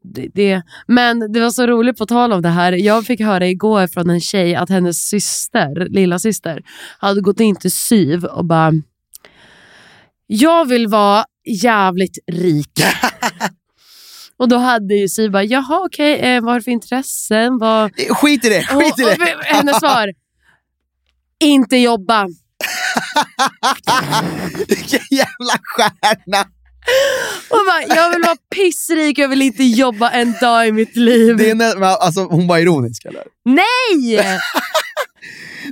[0.04, 2.72] Det, det, men det var så roligt på tal om det här.
[2.72, 6.62] Jag fick höra igår från en tjej att hennes syster, lilla syster
[7.00, 8.72] hade gått in till SYV och bara
[10.28, 12.72] Jag vill vara jävligt rik.
[14.38, 17.58] och då hade ju SYV bara, jaha okej, eh, vad har du för intressen?
[17.58, 17.92] Vad...
[18.10, 19.36] Skit i det, skit i det!
[19.36, 20.14] och, hennes svar,
[21.40, 22.28] inte jobba.
[24.68, 26.46] Vilken jävla stjärna!
[27.50, 31.38] Hon bara, jag vill vara pissrik, jag vill inte jobba en dag i mitt liv.
[31.38, 33.24] Det är nä- men alltså, hon var ironisk eller?
[33.46, 34.22] Nej!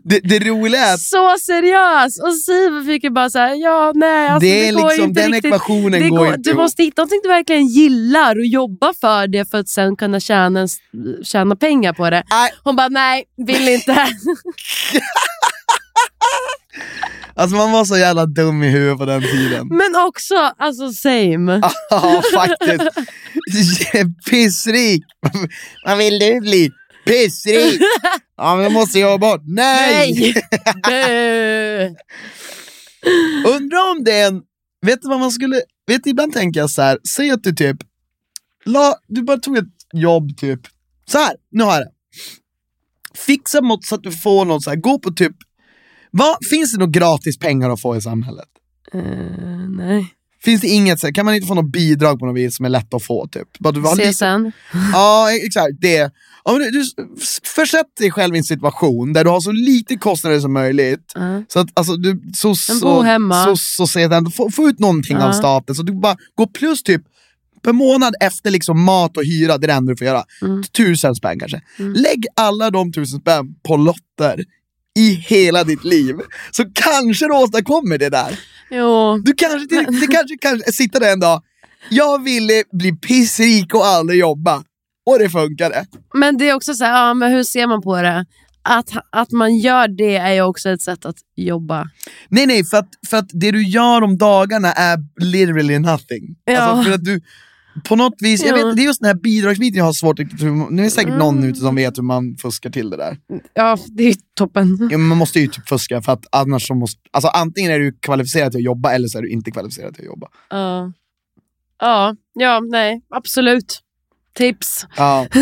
[0.04, 2.19] Det, det roliga är att Så seriös!
[2.21, 5.32] Och Siv fick ju bara såhär, ja nej alltså, det är går liksom, inte den
[5.32, 5.45] riktigt.
[5.54, 6.62] ekvationen Det går, går, inte du ihop.
[6.62, 10.60] måste hitta någonting du verkligen gillar och jobba för det för att sen kunna tjäna,
[10.60, 10.67] en-
[11.23, 12.23] tjäna pengar på det.
[12.30, 12.54] Nej.
[12.63, 13.91] Hon bara, nej, vill inte.
[17.36, 19.67] Alltså man var så jävla dum i huvudet på den tiden.
[19.67, 21.62] Men också, alltså same.
[21.89, 22.89] Ja, faktiskt.
[24.30, 25.04] Pissrik.
[25.86, 26.71] Vad vill du bli?
[27.06, 27.82] Pissrik.
[28.38, 29.39] Ja, men då måste jag jobba.
[29.45, 30.34] Nej!
[30.88, 31.95] Nej!
[33.56, 34.41] Undrar om det är en...
[34.86, 35.62] Vet du vad man skulle...
[35.88, 36.98] Vet du, ibland tänker jag så här.
[37.15, 37.78] säg att du typ...
[38.65, 40.60] La, du bara tog ett jobb typ.
[41.06, 41.91] Så här, nu har jag det.
[43.19, 45.36] Fixa något så att du får något så här, gå på typ...
[46.17, 48.47] Vad, finns det något gratis pengar att få i samhället?
[48.93, 49.01] Eh,
[49.69, 50.13] nej.
[50.43, 52.93] Finns det inget, kan man inte få något bidrag på något vis som är lätt
[52.93, 53.28] att få?
[53.28, 53.47] Typ?
[54.13, 54.51] CSN.
[54.93, 55.82] Ja, exakt.
[55.82, 56.12] Det.
[56.45, 56.86] Ja, du, du,
[57.43, 61.12] försätt dig själv i en situation där du har så lite kostnader som möjligt.
[61.15, 61.43] Ja.
[61.47, 65.28] Så att alltså, du så, så, så, så, så, så, få, få ut någonting Ja.
[65.28, 65.75] av staten.
[65.75, 67.01] Så du bara går plus typ
[67.63, 70.23] per månad efter liksom mat och hyra, det är det enda du får göra.
[70.41, 70.63] Mm.
[70.63, 71.62] Tusen spänn kanske.
[71.78, 74.43] Lägg alla de tusen spänn på lotter
[74.95, 76.15] i hela ditt liv.
[76.51, 78.39] Så kanske du åstadkommer det där.
[78.69, 79.17] Jo.
[79.17, 81.43] Du kanske, till, du kanske kan sitta där en dag,
[81.89, 84.63] jag ville bli pissrik och aldrig jobba.
[85.05, 85.86] Och det funkade.
[86.13, 88.25] Men det är också så här, ja, men hur ser man på det?
[88.62, 91.89] Att, att man gör det är ju också ett sätt att jobba.
[92.29, 96.36] Nej nej, för att, för att det du gör om dagarna är literally nothing.
[96.45, 96.60] Ja.
[96.60, 97.21] Alltså för att du,
[97.83, 98.55] på något vis, Ja.
[98.55, 100.27] vet, det är just den här bidragsbiten jag har svårt att...
[100.41, 101.49] Nu är det säkert någon Mm.
[101.49, 103.17] ute som vet hur man fuskar till det där.
[103.53, 104.88] Ja, det är toppen.
[104.91, 107.01] Ja, man måste ju typ fuska för att annars så måste...
[107.11, 110.01] Alltså antingen är du kvalificerad till att jobba eller så är du inte kvalificerad till
[110.03, 110.27] att jobba.
[110.49, 110.91] Ja.
[111.79, 113.81] Ja, ja, nej, absolut.
[114.33, 114.85] Tips.
[114.97, 115.27] Ja.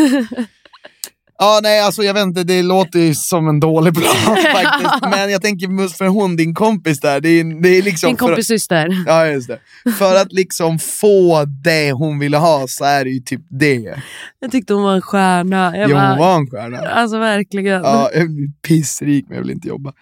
[1.40, 4.16] Ja, nej, alltså jag vet inte, det låter ju som en dålig plan
[4.54, 5.02] faktiskt.
[5.02, 8.08] Men jag tänker för hon, din kompis där, det är, det är liksom...
[8.08, 9.04] Din kompis syster.
[9.06, 9.60] För, ja, just det.
[9.92, 14.00] För att liksom få det hon ville ha så är det ju typ det.
[14.40, 15.78] Jag tyckte hon var en stjärna.
[15.78, 16.78] Jag Jo, bara, hon var en stjärna.
[16.80, 17.84] Alltså verkligen.
[17.84, 19.94] Ja, jag blir pissrik men jag vill inte jobba.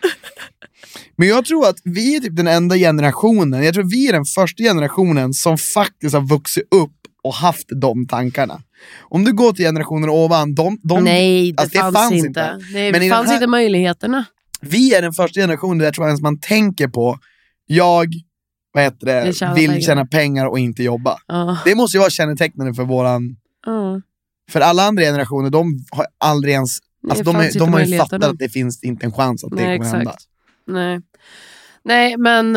[1.16, 4.26] Men jag tror att vi är typ den enda generationen, jag tror vi är den
[4.26, 6.92] första generationen som faktiskt har vuxit upp
[7.24, 8.62] och haft de tankarna.
[9.02, 12.58] Om du går till generationer ovan, de, de, Nej, det, alltså, fanns, inte.
[12.74, 14.26] Nej, Men i det fanns här- inte möjligheterna.
[14.62, 17.20] vi är den första generationen där jag tror ens man tänker på,
[17.66, 18.08] jag
[18.74, 19.82] vad heter det, Vill tjäna vill pengar.
[19.82, 21.18] tjäna pengar och inte jobba.
[21.28, 21.58] Ja.
[21.66, 24.02] Det måste ju vara kännetecknande för våran, Ja.
[24.52, 26.78] för alla andra generationer, de har aldrig ens,
[27.10, 29.44] alltså, de, fanns är, inte de har ju fattat att det finns inte en chans
[29.44, 29.96] att det Nej, kommer exakt.
[29.96, 30.16] hända.
[30.68, 31.02] Nej.
[31.84, 32.56] nej, men...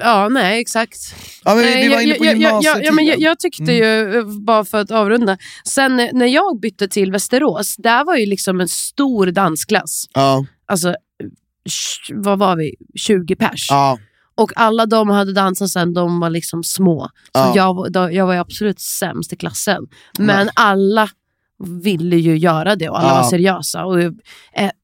[0.00, 1.14] Ja, nej, exakt.
[1.44, 2.84] Ja, men vi, Nej, vi var jag- inne på jag- jag- jag- gymnasietiden.
[2.84, 3.76] ja, men jag, jag tyckte Mm.
[3.76, 8.16] ju, eh, bara för att avrunda, sen eh, när jag bytte till Västerås, där var
[8.16, 10.04] ju liksom en stor dansklass.
[10.14, 10.94] Ja, Alltså,
[12.14, 12.74] vad var vi?
[12.96, 13.66] 20 pers.
[13.70, 13.98] ja,
[14.34, 17.08] Och alla de hade dansat sen de var liksom små.
[17.32, 17.52] Så Ja.
[17.56, 19.82] jag, då, jag var ju absolut sämst i klassen.
[20.18, 20.52] Men Ja.
[20.54, 21.08] alla
[21.82, 23.84] ville ju göra det och alla var seriösa.
[23.84, 24.12] Och, eh,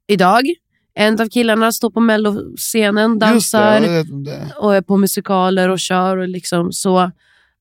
[0.09, 0.43] idag,
[0.97, 3.27] en av killarna står på melloscenen, det.
[3.27, 4.53] dansar om det.
[4.59, 7.11] och är på musikaler och kör och liksom så.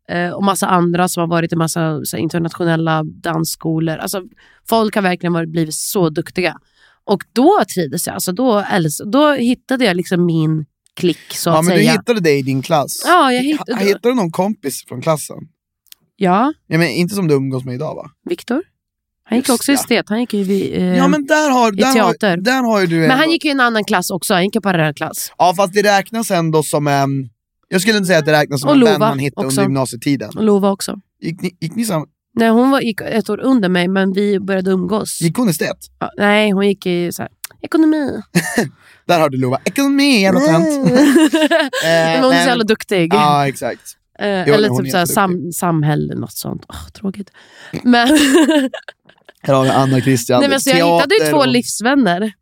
[0.09, 3.97] eh, och massa andra som har varit i massa internationella dansskolor.
[3.97, 4.21] Alltså,
[4.69, 6.57] folk har verkligen varit, blivit så duktiga.
[7.05, 8.13] Och då trivdes jag.
[8.13, 8.63] Alltså, då,
[9.05, 10.65] då hittade jag liksom min
[10.95, 11.91] klick så Ja, att men du säga.
[11.91, 13.03] hittade det i din klass.
[13.05, 15.37] Ja, jag hittade- Hittade du någon kompis från klassen?
[16.15, 18.09] Ja, Ja, men inte som du umgås med idag va?
[18.29, 18.63] Viktor.
[19.25, 19.75] Han gick Just också det.
[19.75, 20.09] estet.
[20.09, 22.37] Han gick ju vid, eh, Ja men där har, i där har, teater.
[22.37, 24.33] där har du men han gick ju i en annan klass också.
[24.33, 25.31] Han gick i parallellklass.
[25.37, 27.29] Ja fast det räknas ändå som en...
[27.69, 29.61] Jag skulle inte säga att det räknas som en vän man hittade också.
[29.61, 30.29] under gymnasietiden.
[30.37, 30.99] Och Lova också.
[31.21, 32.05] Gick ni, gick ni samma...
[32.35, 35.21] Nej, hon var, gick ett år under mig, men vi började umgås.
[35.21, 35.77] Gick hon estet?
[35.99, 37.31] Ja, nej, hon gick i så här,
[37.61, 38.21] ekonomi.
[39.07, 39.59] Där har du Lova.
[39.65, 40.65] Ekonomi, jävla tönt.
[41.83, 43.13] men hon är så jävla duktig.
[43.13, 43.81] Ja exakt.
[44.19, 45.13] Eh, Jo, eller typ så här, jätteduktig.
[45.13, 46.65] sam, samhälle, något sånt.
[46.69, 47.31] Åh, tråkigt.
[47.83, 48.07] Men,
[49.41, 50.39] Här har vi Anna Christian.
[50.39, 52.33] nej, men så jag hittade ju två och- livsvänner.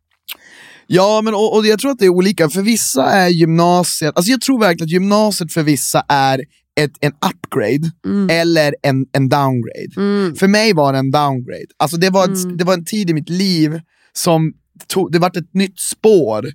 [0.88, 2.50] Ja, men och, och jag tror att det är olika.
[2.50, 6.40] För vissa är gymnasiet, alltså jag tror verkligen att gymnasiet för vissa är
[6.80, 7.92] ett, en upgrade
[8.32, 9.88] eller en, en downgrade.
[9.98, 10.36] Mm.
[10.36, 11.66] För mig var det en downgrade.
[11.80, 13.82] Alltså det var, ett, det var en tid i mitt liv
[14.14, 14.54] som
[14.88, 16.46] tog, det var ett nytt spår.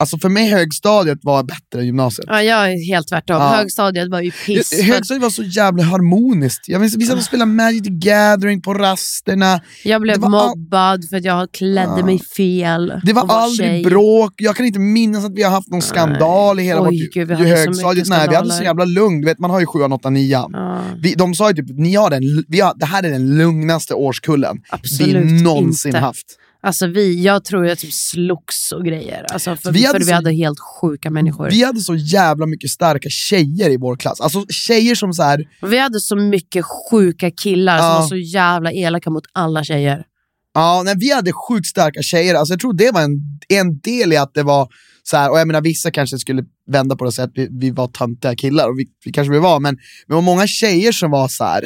[0.00, 2.24] Alltså för mig högstadiet var bättre än gymnasiet.
[2.28, 3.36] Ja, jag är helt tvärtom.
[3.36, 3.48] Ja.
[3.48, 4.72] Högstadiet var ju piss.
[4.72, 6.68] Hö- Högstadiet var så jävla harmoniskt.
[6.68, 9.60] Jag minns, vi satt och spelade Magic the Gathering på rasterna.
[9.84, 13.00] Jag blev var all- mobbad för att jag klädde mig fel.
[13.04, 13.84] Det var aldrig tjej.
[13.84, 17.14] bråk, jag kan inte minnas att vi har haft någon skandal i hela Oj, vårt
[17.14, 18.08] gud, högstadiet.
[18.08, 19.22] Nej, vi hade så jävla lugnt.
[19.22, 20.46] Du vet, man har ju 7, 8, 9.
[20.52, 20.82] Ja.
[21.02, 23.94] Vi, de sa ju typ, ni har den, vi har, det här är den lugnaste
[23.94, 25.98] årskullen Absolut vi någonsin inte.
[25.98, 26.26] haft.
[26.62, 29.26] Alltså vi, jag tror jag typ slogs och grejer.
[29.32, 31.50] Alltså för Vi hade för vi hade helt sjuka människor.
[31.50, 34.20] Vi hade så jävla mycket starka tjejer i vår klass.
[34.20, 37.98] Alltså tjejer som så här, Vi hade så mycket sjuka killar som Ja.
[38.00, 40.04] var så jävla elaka mot alla tjejer.
[40.54, 42.34] ja, nej, vi hade sjukt starka tjejer.
[42.34, 44.68] Alltså, jag tror det var en, en del i att det var
[45.02, 47.48] så här, och jag menar vissa kanske skulle vända på det och säga att vi,
[47.60, 49.74] vi var töntiga killar, och vi, vi kanske vi var, men
[50.06, 51.64] det var många tjejer som var så här.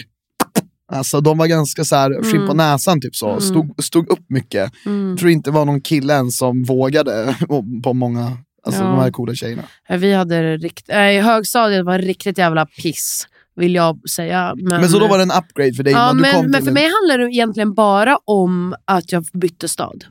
[0.92, 4.72] Alltså de var ganska så här, skinn på näsan typ så, stod, stod upp mycket.
[4.84, 7.36] Jag tror inte det var någon kille än som vågade
[7.84, 8.86] på många, alltså Ja.
[8.88, 9.62] de här coola tjejerna.
[9.88, 10.84] Ja, Vi hade rikt...
[10.88, 13.26] Nej, högstadiet var riktigt jävla piss,
[13.56, 14.52] vill jag säga.
[14.56, 16.74] Men, Men så då var det en upgrade för dig ja, men, men för en-
[16.74, 20.04] mig handlar det egentligen bara om att jag bytte stad.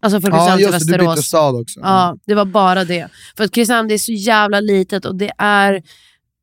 [0.00, 1.26] Alltså från Ja Kristinehamn till just det, du bytte Västerås.
[1.26, 1.80] stad också.
[1.82, 3.08] Ja, det var bara det.
[3.36, 5.82] För att Kristinehamn det är så jävla litet och det är,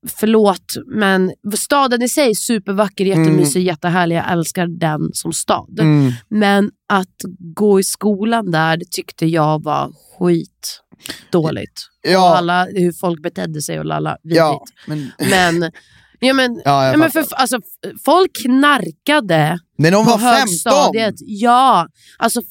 [0.08, 4.16] förlåt, men staden i sig är supervacker, jättemysig, jättehärlig.
[4.16, 5.80] Jag älskar den som stad.
[5.80, 6.12] Mm.
[6.30, 7.16] Men att
[7.56, 10.82] gå i skolan där, tyckte jag var skit
[11.32, 11.90] dåligt.
[12.02, 12.30] Ja.
[12.30, 14.40] Och alla, hur folk betedde sig och lalla, vidrigt.
[14.40, 15.72] Ja, men, Men,
[16.20, 17.60] ja, men, Ja, ja, men för, alltså,
[18.06, 20.34] folk knarkade när de på var 15!
[20.40, 21.16] högstadiet.
[21.20, 21.88] Ja,
[22.18, 22.42] alltså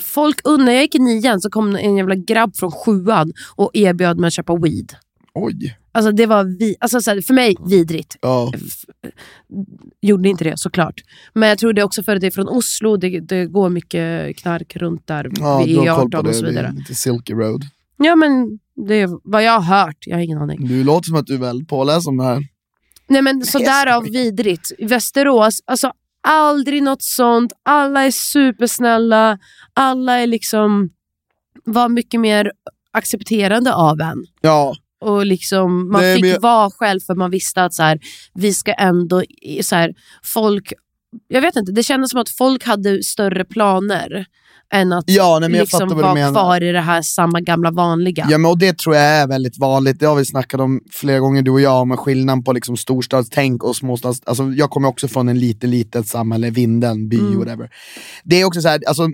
[0.00, 4.18] folk när jag gick i nian så kom en jävla grabb från sjuan och erbjöd
[4.18, 4.92] mig att köpa weed.
[5.34, 5.76] Oj.
[5.92, 8.16] Alltså det var vi, alltså så här, för mig vidrigt.
[8.20, 8.52] Ja.
[10.00, 11.00] Gjorde inte det såklart.
[11.34, 14.36] Men jag tror det också för att det är från Oslo, det, det går mycket
[14.36, 16.72] knark runt där Ja, vid du har koll på E18 det, och så vidare.
[16.76, 17.64] lite Silky Road.
[17.96, 20.68] Ja men det är vad jag har hört, jag har ingen aning.
[20.68, 22.42] Du låter som att du är väl påläst om det här.
[23.08, 24.72] Nej men så därav vidrigt.
[24.78, 27.52] Västerås, alltså aldrig något sånt.
[27.62, 29.38] Alla är supersnälla.
[29.74, 30.90] Alla är liksom,
[31.64, 32.52] var mycket mer
[32.92, 34.24] accepterande av en.
[34.40, 37.98] Ja, Och liksom, man Nej, fick jag- vara själv för man visste att så här,
[38.34, 39.22] vi ska ändå,
[39.62, 40.72] så här, folk,
[41.28, 44.26] jag vet inte, det kändes som att folk hade större planer
[44.72, 48.26] än att Ja, nej, liksom vara kvar i det här samma gamla vanliga.
[48.30, 51.18] Ja, men och det tror jag är väldigt vanligt, det har vi snackat om flera
[51.18, 54.20] gånger du och jag, om skillnaden på liksom storstadstänk och småstads...
[54.26, 57.38] Alltså, jag kommer också från en liten, litet samhälle, Vindeln, by, Mm.
[57.38, 57.70] whatever.
[58.24, 59.08] Det är också så här, alltså,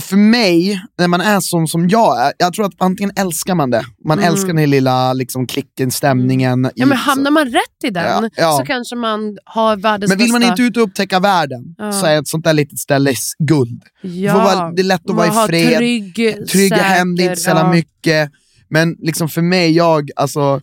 [0.00, 3.70] för mig, när man är som, som jag är, jag tror att antingen älskar man
[3.70, 6.52] det, man älskar den lilla liksom, klicken, stämningen.
[6.52, 6.70] Mm.
[6.74, 8.56] Ja, i- men hamnar man rätt i den Ja, ja.
[8.60, 10.52] så kanske man har världens men vill man bästa...
[10.52, 11.92] inte ut och upptäcka världen Ja.
[11.92, 13.82] så är ett sånt där litet ställe guld.
[14.02, 16.14] ja, lätt att vara i man fred, Trygg,
[16.48, 17.72] Trygga säker, hem, det är inte så jävla ja.
[17.72, 18.30] mycket.
[18.68, 20.60] Men liksom för mig, jag, alltså,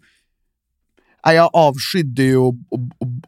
[1.23, 2.79] ja, jag avskydde ju och, och,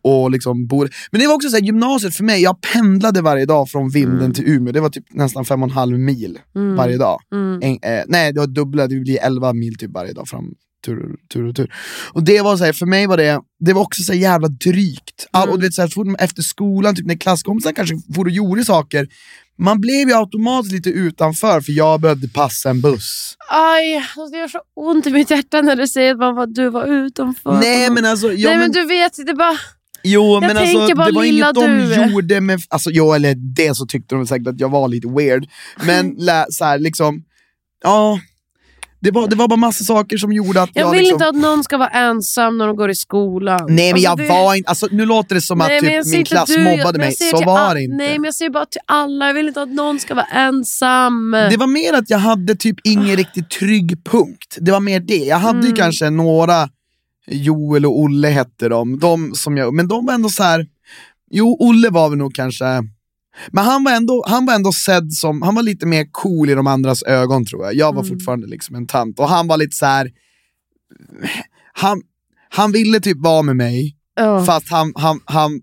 [0.04, 0.90] och, och liksom bor.
[1.12, 4.20] Men det var också så här, gymnasiet för mig, jag pendlade varje dag från Vindeln
[4.20, 4.34] Mm.
[4.34, 6.40] till Umeå, det var typ nästan fem och en halv mil
[6.78, 7.20] varje dag.
[7.34, 7.60] Mm.
[7.62, 10.54] En, eh, nej, det var dubbla, det blir 11 mil typ varje dag fram
[10.86, 11.74] tur, tur och tur.
[12.14, 14.48] Och det var så här, för mig var det, det var också så här jävla
[14.48, 15.28] drygt.
[15.32, 15.54] All, Mm.
[15.54, 18.66] och du vet, så här, man- efter skolan, typ när klasskompisar kanske for och gjorde
[18.66, 19.08] saker,
[19.58, 23.38] man blev ju automatiskt lite utanför för jag behövde passa en buss.
[23.50, 26.48] Aj, alltså det gör så ont i mitt hjärta när du säger att man var,
[26.48, 27.60] du var utanför.
[27.60, 29.58] Nej men alltså, ja, Nej men men, du vet, det bara...
[30.04, 32.12] jo, men alltså det var inget de du.
[32.12, 35.50] gjorde med, alltså jo eller det så tyckte de säkert att jag var lite weird.
[35.86, 37.24] Men lä, så här, liksom,
[37.84, 38.20] ja,
[39.00, 41.16] Det var, det var bara massa saker som gjorde att jag, Jag vill liksom...
[41.16, 43.60] inte att någon ska vara ensam när de går i skolan.
[43.70, 46.06] Nej men Alltså, jag det- var inte, alltså, nu låter det som Nej, att typ,
[46.14, 47.96] min klass du, mobbade jag mig, så var det inte.
[47.96, 51.32] Nej men jag säger bara till alla, jag vill inte att någon ska vara ensam.
[51.32, 54.58] Det var mer att jag hade typ ingen riktigt trygg punkt.
[54.60, 55.16] Det var mer det.
[55.26, 55.76] Jag hade ju Mm.
[55.78, 56.70] kanske några,
[57.28, 60.66] Joel och Olle hette de, de som jag, men de var ändå så här.
[61.32, 62.66] jo Olle var väl nog kanske,
[63.52, 66.54] men han var, ändå, han var ändå sedd som, han var lite mer cool i
[66.54, 67.74] de andras ögon tror jag.
[67.76, 68.14] Jag var Mm.
[68.18, 70.12] fortfarande liksom en tant och han var lite så här.
[71.74, 72.02] han,
[72.50, 74.46] han ville typ vara med mig, Ja.
[74.46, 75.62] fast han, han, han,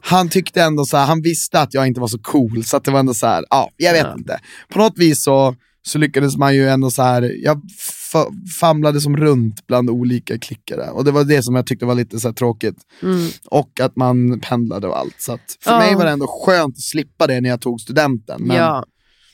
[0.00, 2.90] han tyckte ändå så här, han visste att jag inte var så cool, så det
[2.90, 4.14] var ändå så här, ja, jag vet Ja.
[4.18, 4.40] inte.
[4.68, 7.60] På något vis så, så lyckades man ju ändå så här, jag
[8.60, 10.90] famlade som runt bland olika klickare.
[10.90, 12.76] Och det var det som jag tyckte var lite så tråkigt.
[13.02, 13.28] Mm.
[13.50, 15.14] Och att man pendlade och allt.
[15.18, 15.78] Så att för Ja.
[15.78, 18.42] mig var det ändå skönt att slippa det när jag tog studenten.
[18.42, 18.84] Men, Ja.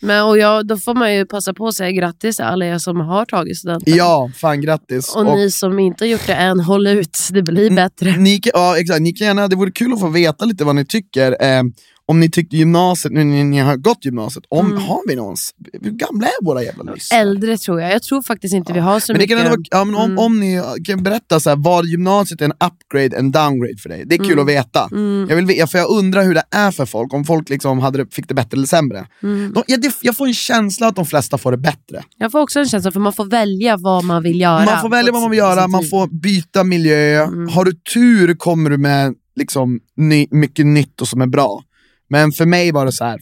[0.01, 2.79] Men, och jag, då får man ju passa på att säga grattis till alla er
[2.79, 3.97] som har tagit studenten.
[3.97, 5.15] ja, fan grattis.
[5.17, 7.19] Och, ni som inte har gjort det än, håll ut.
[7.31, 8.17] Det blir bättre.
[8.17, 9.01] Ni, ja, exakt.
[9.01, 11.43] Ni kan gärna, det vore kul att få veta lite vad ni tycker.
[11.43, 11.63] Eh,
[12.09, 14.83] om ni tyckte gymnasiet, nu när ni har gått gymnasiet, om, Mm.
[14.83, 15.51] har vi någons,
[15.83, 17.13] hur gamla är våra jävla lyss?
[17.13, 17.93] Äldre tror jag.
[17.93, 19.39] Jag tror faktiskt inte vi har så Men det mycket.
[19.39, 20.19] kan ändå ja, men om, Mm.
[20.19, 24.03] om ni kan berätta så här, var gymnasiet en upgrade, en downgrade för dig.
[24.07, 24.39] Det är kul Mm.
[24.39, 24.89] att veta.
[24.93, 25.27] Mm.
[25.31, 28.15] Jag, vill, för jag undrar hur det är för folk, om folk liksom hade det,
[28.15, 29.07] fick det bättre eller sämre.
[29.23, 29.53] Mm.
[29.55, 32.03] De, jag, det, jag får en känsla att de flesta får det bättre.
[32.19, 34.65] Jag får också en känsla för man får välja vad man vill göra.
[34.65, 37.23] Man får välja vad man vill göra, man får byta miljö.
[37.25, 37.49] Mm.
[37.49, 41.63] Har du tur kommer du med liksom, ny, mycket nytt och som är bra.
[42.09, 43.21] Men för mig var det så här.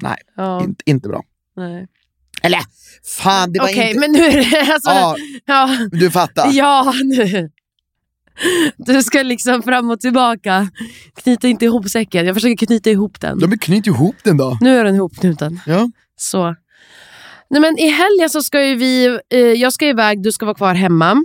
[0.00, 1.22] nej, Ja, inte, inte bra.
[1.56, 1.86] nej.
[2.42, 2.60] Eller
[3.18, 4.00] fan, det var Okej, inte...
[4.00, 4.72] men nu är det...
[4.72, 6.50] Alltså, Ja, ja, du fattar.
[6.52, 7.50] ja, nu.
[8.76, 10.68] Du ska liksom fram och tillbaka.
[11.22, 12.26] Knyta inte ihop säcken.
[12.26, 13.38] Jag försöker knyta ihop den.
[13.38, 14.58] De knyter ihop den då.
[14.60, 15.60] Nu är den ihopknuten.
[15.66, 15.90] Ja.
[16.16, 16.54] Så.
[17.50, 19.18] Nej, men I helgen så ska ju vi...
[19.34, 21.24] Eh, jag ska iväg, du ska vara kvar hemma.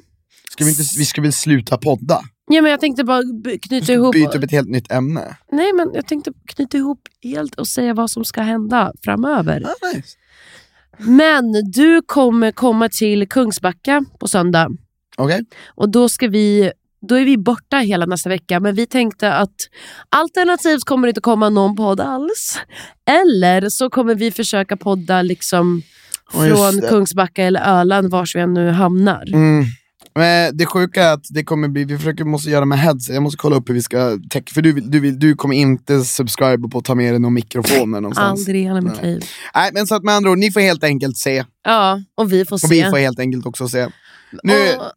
[0.52, 2.22] Ska vi, inte, vi ska väl sluta podda?
[2.52, 3.24] Ja, men jag tänkte bara
[3.62, 4.14] knyta ihop...
[4.14, 5.38] Byta upp ett helt nytt ämne.
[5.52, 9.64] Nej, men jag tänkte knyta ihop helt och säga vad som ska hända framöver.
[9.66, 10.18] Ah, nice.
[10.98, 14.70] Men du kommer komma till Kungsbacka på söndag.
[15.18, 15.46] Okej?
[15.76, 16.72] Och då ska vi
[17.08, 19.56] då är vi borta hela nästa vecka, men vi tänkte att
[20.10, 22.60] alternativt kommer det inte komma någon podd alls.
[23.06, 25.82] Eller så kommer vi försöka podda liksom
[26.32, 26.82] från.
[26.90, 29.34] Kungsbacka eller Öland, vars vi än nu hamnar.
[29.34, 29.66] Mm.
[30.16, 33.24] Men det sjuka är att det kommer bli, vi försöker, måste göra med headset, jag
[33.24, 36.68] måste kolla upp hur vi ska täcka, för du, du, vill, du kommer inte subscribe
[36.70, 38.40] på att ta med dig någon mikrofon någonstans.
[38.40, 39.12] Aldrig i hela mitt Nej.
[39.14, 39.24] liv.
[39.56, 41.46] Nej men så att med andra ord, ni får helt enkelt se.
[41.66, 42.68] Ja, och vi får se.
[42.68, 43.88] Och vi får helt enkelt också se.
[44.44, 44.92] Nu, Och-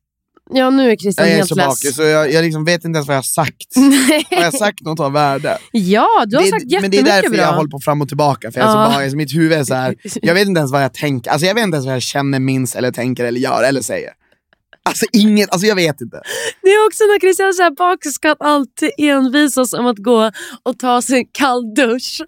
[0.57, 1.67] ja, nu är Christian jag är helt så less.
[1.67, 3.77] bakis så jag, jag liksom vet inte ens vad jag har sagt.
[4.31, 5.59] har jag sagt något av värde?
[5.73, 7.41] ja, du har det, sagt men jättemycket det är därför bra.
[7.41, 8.87] jag håller på fram och tillbaka, för jag är Ja.
[8.93, 9.95] så bakis, mitt huvud är så här.
[10.23, 12.41] jag vet inte ens vad jag tänker, alltså jag vet inte ens vad jag känner,
[12.41, 14.11] minns eller tänker eller gör eller säger.
[14.89, 16.21] Alltså inget, alltså jag vet inte.
[16.63, 20.31] Det är också när Christian så här bakis ska han alltid envisas om att gå
[20.63, 22.21] och ta sig en kall dusch.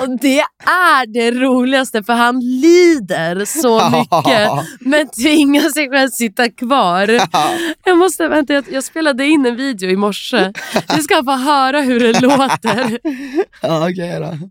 [0.00, 4.50] Och det är det roligaste för han lider så mycket
[4.80, 7.08] men tvingar sig själv sitta kvar.
[7.84, 10.52] Jag måste vänta, jag, jag spelade in en video i morse.
[10.96, 12.98] Vi ska få höra hur det låter.
[13.62, 14.48] Ja, okej då.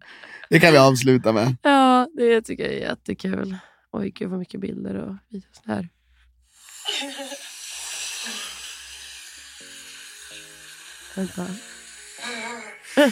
[0.50, 1.56] Det kan vi avsluta med.
[1.62, 3.58] Ja, det tycker jag är jättekul.
[3.92, 5.90] Oj, gud vad mycket bilder och videos här.
[11.16, 11.46] Vänta.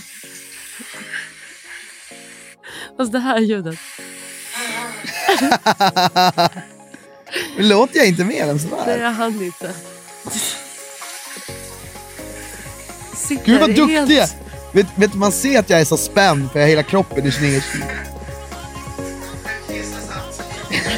[3.00, 3.80] Alltså det här ljudet.
[7.58, 8.98] Låter jag inte mer än Nej, sådär?
[8.98, 9.74] jag hann inte.
[13.16, 14.28] Sitter Gud vad duktig jag
[14.74, 17.84] vet, vet Man ser att jag är så spänd för hela kroppen är snedkyld.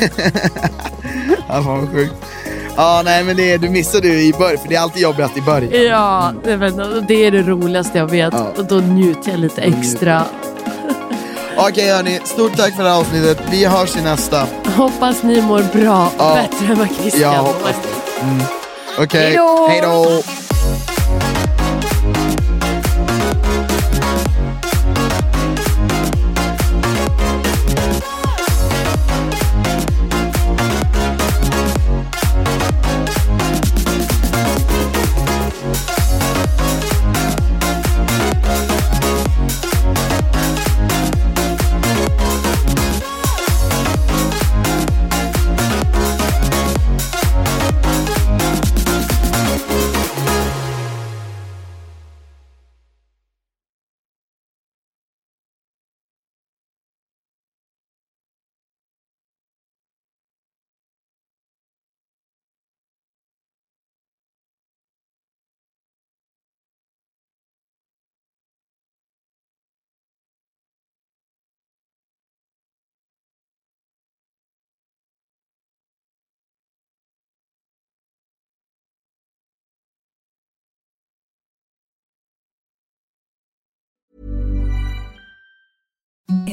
[1.48, 2.14] ja, fan vad sjukt.
[2.78, 5.42] Ja, nej men det, du missade ju i början, för det är alltid jobbigast i
[5.42, 5.86] början.
[5.86, 8.34] Ja, det, men, det är det roligaste jag vet.
[8.34, 8.52] Ja.
[8.58, 10.24] Och då njuter jag lite extra.
[11.58, 13.42] Okej hörni, stort tack för det här avsnittet.
[13.52, 14.48] Vi hörs i nästa.
[14.76, 16.12] Hoppas ni mår bra.
[16.18, 16.36] Ja.
[16.36, 17.54] Bättre än vad Christian mår.
[17.64, 18.22] det.
[18.22, 18.44] Mm.
[19.00, 19.68] Okej, Hejdå!
[19.70, 20.45] hej då!